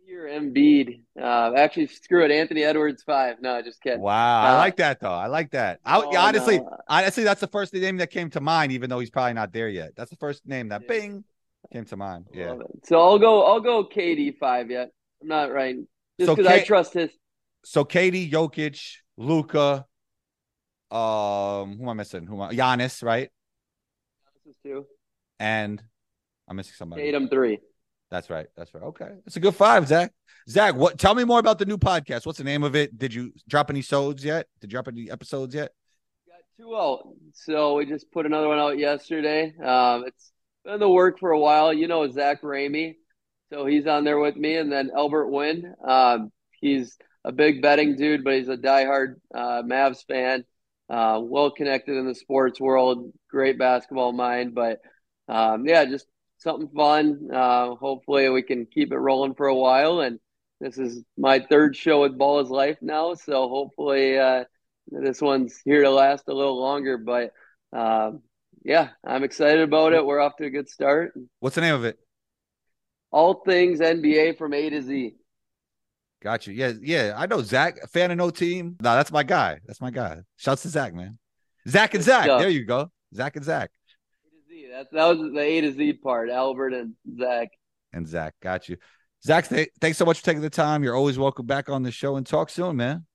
your 0.07 0.27
Embiid. 0.27 1.01
Uh, 1.21 1.53
actually, 1.57 1.87
screw 1.87 2.25
it. 2.25 2.31
Anthony 2.31 2.63
Edwards 2.63 3.03
five. 3.03 3.37
No, 3.41 3.61
just 3.63 3.81
kidding. 3.83 4.01
Wow, 4.01 4.13
uh, 4.13 4.47
I 4.47 4.57
like 4.57 4.77
that 4.77 5.01
though. 5.01 5.13
I 5.13 5.27
like 5.27 5.51
that. 5.53 5.81
I, 5.85 5.99
oh, 5.99 6.17
honestly, 6.17 6.59
no. 6.59 6.77
honestly, 6.89 7.25
that's 7.25 7.41
the 7.41 7.47
first 7.49 7.73
name 7.73 7.97
that 7.99 8.11
came 8.11 8.31
to 8.31 8.41
mind, 8.41 8.73
even 8.73 8.91
though 8.91 8.99
he's 8.99 9.11
probably 9.11 9.35
not 9.35 9.53
there 9.53 9.69
yet. 9.69 9.93
That's 9.97 10.11
the 10.11 10.17
first 10.17 10.47
name 10.47 10.69
that 10.69 10.83
yeah. 10.83 10.89
bing 10.89 11.25
came 11.73 11.85
to 11.87 11.97
mind. 11.97 12.27
Yeah. 12.33 12.57
So 12.85 13.01
I'll 13.01 13.19
go. 13.19 13.45
I'll 13.45 13.61
go 13.61 13.85
KD 13.85 14.37
five 14.39 14.71
yet. 14.71 14.91
I'm 15.23 15.29
not 15.29 15.53
right. 15.53 15.77
Just 16.19 16.31
because 16.31 16.45
so 16.45 16.51
K- 16.51 16.63
I 16.63 16.65
trust 16.65 16.95
his. 16.95 17.11
So 17.65 17.85
KD, 17.85 18.31
Jokic, 18.31 18.97
Luka. 19.17 19.87
um, 20.91 21.77
who 21.79 21.83
am 21.83 21.89
I 21.89 21.95
missing? 21.95 22.27
Who 22.27 22.43
am 22.43 22.51
I? 22.51 22.55
Giannis, 22.55 23.03
right? 23.03 23.31
Giannis 24.23 24.51
is 24.51 24.57
two. 24.63 24.87
And 25.41 25.83
I'm 26.49 26.57
missing 26.57 26.75
somebody. 26.77 27.03
Tatum 27.03 27.29
three. 27.29 27.59
That's 28.15 28.31
right. 28.31 28.47
That's 28.57 28.73
right. 28.73 28.85
Okay, 28.85 29.09
it's 29.27 29.35
a 29.35 29.41
good 29.41 29.57
five, 29.57 29.89
Zak. 29.89 30.13
Zak, 30.49 30.77
what? 30.77 30.99
Tell 30.99 31.17
me 31.17 31.25
more 31.25 31.41
about 31.41 31.59
the 31.59 31.67
new 31.67 31.77
podcast. 31.77 32.25
What's 32.25 32.39
the 32.39 32.45
name 32.45 32.63
of 32.63 32.77
it? 32.77 32.97
Did 32.97 33.13
you 33.13 33.33
drop 33.49 33.71
any 33.71 33.83
sods 33.83 34.25
yet? 34.25 34.47
Did 34.61 34.71
you 34.71 34.77
drop 34.77 34.87
any 34.87 35.11
episodes 35.11 35.53
yet? 35.53 35.73
Got 36.29 36.37
two 36.57 36.77
out. 36.77 37.09
So 37.33 37.75
we 37.75 37.87
just 37.87 38.13
put 38.13 38.25
another 38.25 38.47
one 38.47 38.61
out 38.61 38.79
yesterday. 38.79 39.53
Um, 39.61 40.05
it's 40.07 40.31
been 40.65 40.75
in 40.75 40.81
the 40.81 40.89
work 40.89 41.19
for 41.19 41.33
a 41.33 41.41
while. 41.41 41.73
You 41.73 41.89
know 41.89 42.09
Zach 42.09 42.43
Ramey. 42.43 42.95
So 43.53 43.67
he's 43.67 43.89
on 43.89 44.05
there 44.05 44.21
with 44.21 44.37
me, 44.37 44.59
and 44.59 44.71
then 44.71 44.93
Albert 44.97 45.31
Wynn. 45.31 45.75
Um, 45.85 46.31
he's 46.61 46.97
a 47.25 47.33
big 47.33 47.63
betting 47.63 47.97
dude, 47.97 48.23
but 48.23 48.35
he's 48.35 48.49
a 48.49 48.57
diehard 48.57 49.17
uh, 49.35 49.65
Mavs 49.65 50.07
fan. 50.07 50.45
Uh, 50.89 51.19
well 51.21 51.51
connected 51.51 51.97
in 51.97 52.07
the 52.07 52.15
sports 52.15 52.61
world, 52.61 53.11
great 53.29 53.59
basketball 53.59 54.13
mind. 54.13 54.55
But 54.55 54.79
um, 55.27 55.67
yeah, 55.67 55.85
just 55.85 56.07
something 56.45 56.69
fun. 56.69 57.29
Uh, 57.33 57.75
hopefully, 57.75 58.29
we 58.29 58.43
can 58.43 58.67
keep 58.67 58.93
it 58.93 58.99
rolling 58.99 59.35
for 59.35 59.47
a 59.47 59.55
while. 59.55 60.01
And 60.01 60.21
this 60.61 60.79
is 60.79 61.03
my 61.19 61.41
third 61.41 61.75
show 61.75 62.03
with 62.03 62.17
Ball 62.17 62.41
is 62.41 62.51
Life 62.51 62.79
now, 62.81 63.15
so 63.15 63.49
hopefully 63.49 64.19
uh, 64.19 64.45
this 64.87 65.21
one's 65.21 65.61
here 65.65 65.83
to 65.83 65.91
last 65.91 66.29
a 66.29 66.35
little 66.35 66.61
longer. 66.61 66.99
But 66.99 67.33
um, 67.73 68.23
yeah, 68.65 68.91
I'm 69.05 69.25
excited 69.25 69.63
about 69.63 69.95
it. 69.95 70.07
We're 70.07 70.21
off 70.21 70.37
to 70.37 70.45
a 70.45 70.51
good 70.51 70.69
start. 70.69 71.15
What's 71.41 71.57
the 71.57 71.63
name 71.63 71.75
of 71.75 71.85
it? 71.85 71.99
all 73.15 73.45
things 73.47 73.79
NBA 73.79 74.37
from 74.37 74.53
A 74.53 74.69
to 74.71 74.83
Z. 74.83 75.15
Got 76.21 76.49
you. 76.49 76.53
Yeah, 76.53 76.73
yeah. 76.81 77.15
I 77.17 77.27
know 77.27 77.43
Zach, 77.43 77.77
fan 77.91 78.11
of 78.11 78.17
no 78.17 78.31
team. 78.31 78.77
No, 78.81 78.97
that's 78.97 79.13
my 79.13 79.23
guy. 79.23 79.61
That's 79.67 79.81
my 79.81 79.91
guy. 79.91 80.19
Shouts 80.37 80.63
to 80.63 80.69
Zach, 80.69 80.95
man. 80.95 81.19
Zach 81.69 81.95
and 81.95 82.03
Zach. 82.03 82.27
There 82.27 82.49
you 82.49 82.65
go. 82.65 82.91
Zach 83.15 83.37
and 83.37 83.45
Zach. 83.45 83.71
A 84.75 84.79
to 84.79 84.85
Z. 84.85 84.91
That's 84.91 84.91
that 84.93 85.19
was 85.19 85.33
the 85.33 85.41
A 85.41 85.61
to 85.61 85.73
Z 85.73 85.93
part. 85.95 86.31
Albert 86.31 86.75
and 86.75 86.95
Zach. 87.19 87.49
And 87.93 88.07
Zak. 88.07 88.35
Got 88.43 88.69
you. 88.69 88.77
Zak, 89.25 89.49
th- 89.49 89.71
thanks 89.81 89.99
so 89.99 90.05
much 90.05 90.19
for 90.19 90.25
taking 90.25 90.43
the 90.43 90.51
time. 90.51 90.85
You're 90.85 90.97
always 90.97 91.19
welcome 91.19 91.47
back 91.47 91.69
on 91.69 91.83
the 91.83 91.91
show 91.91 92.17
and 92.17 92.27
talk 92.27 92.51
soon, 92.51 92.77
man. 92.77 93.07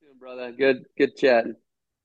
Soon, 0.00 0.18
brother. 0.18 0.52
Good, 0.52 0.84
good 0.96 1.16
chatting. 1.16 1.56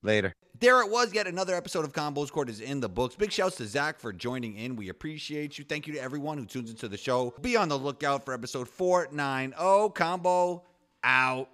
Later. 0.02 0.34
There 0.60 0.82
it 0.82 0.90
was. 0.90 1.14
Yet 1.14 1.28
another 1.28 1.56
episode 1.56 1.86
of 1.86 1.94
Combos 1.94 2.32
Court 2.32 2.50
is 2.50 2.62
in 2.62 2.80
the 2.80 2.90
books. 2.90 3.16
Big 3.16 3.32
shouts 3.32 3.58
to 3.58 3.68
Zach 3.68 4.00
for 4.00 4.12
joining 4.12 4.56
in. 4.56 4.76
We 4.76 4.90
appreciate 4.90 5.58
you. 5.58 5.64
Thank 5.64 5.88
you 5.88 5.94
to 5.94 6.00
everyone 6.00 6.38
who 6.38 6.46
tunes 6.46 6.70
into 6.70 6.88
the 6.88 6.98
show. 6.98 7.34
Be 7.42 7.56
on 7.56 7.70
the 7.70 7.78
lookout 7.78 8.26
for 8.26 8.34
episode 8.34 8.68
490. 8.68 9.94
Combo 9.94 10.64
out. 11.04 11.50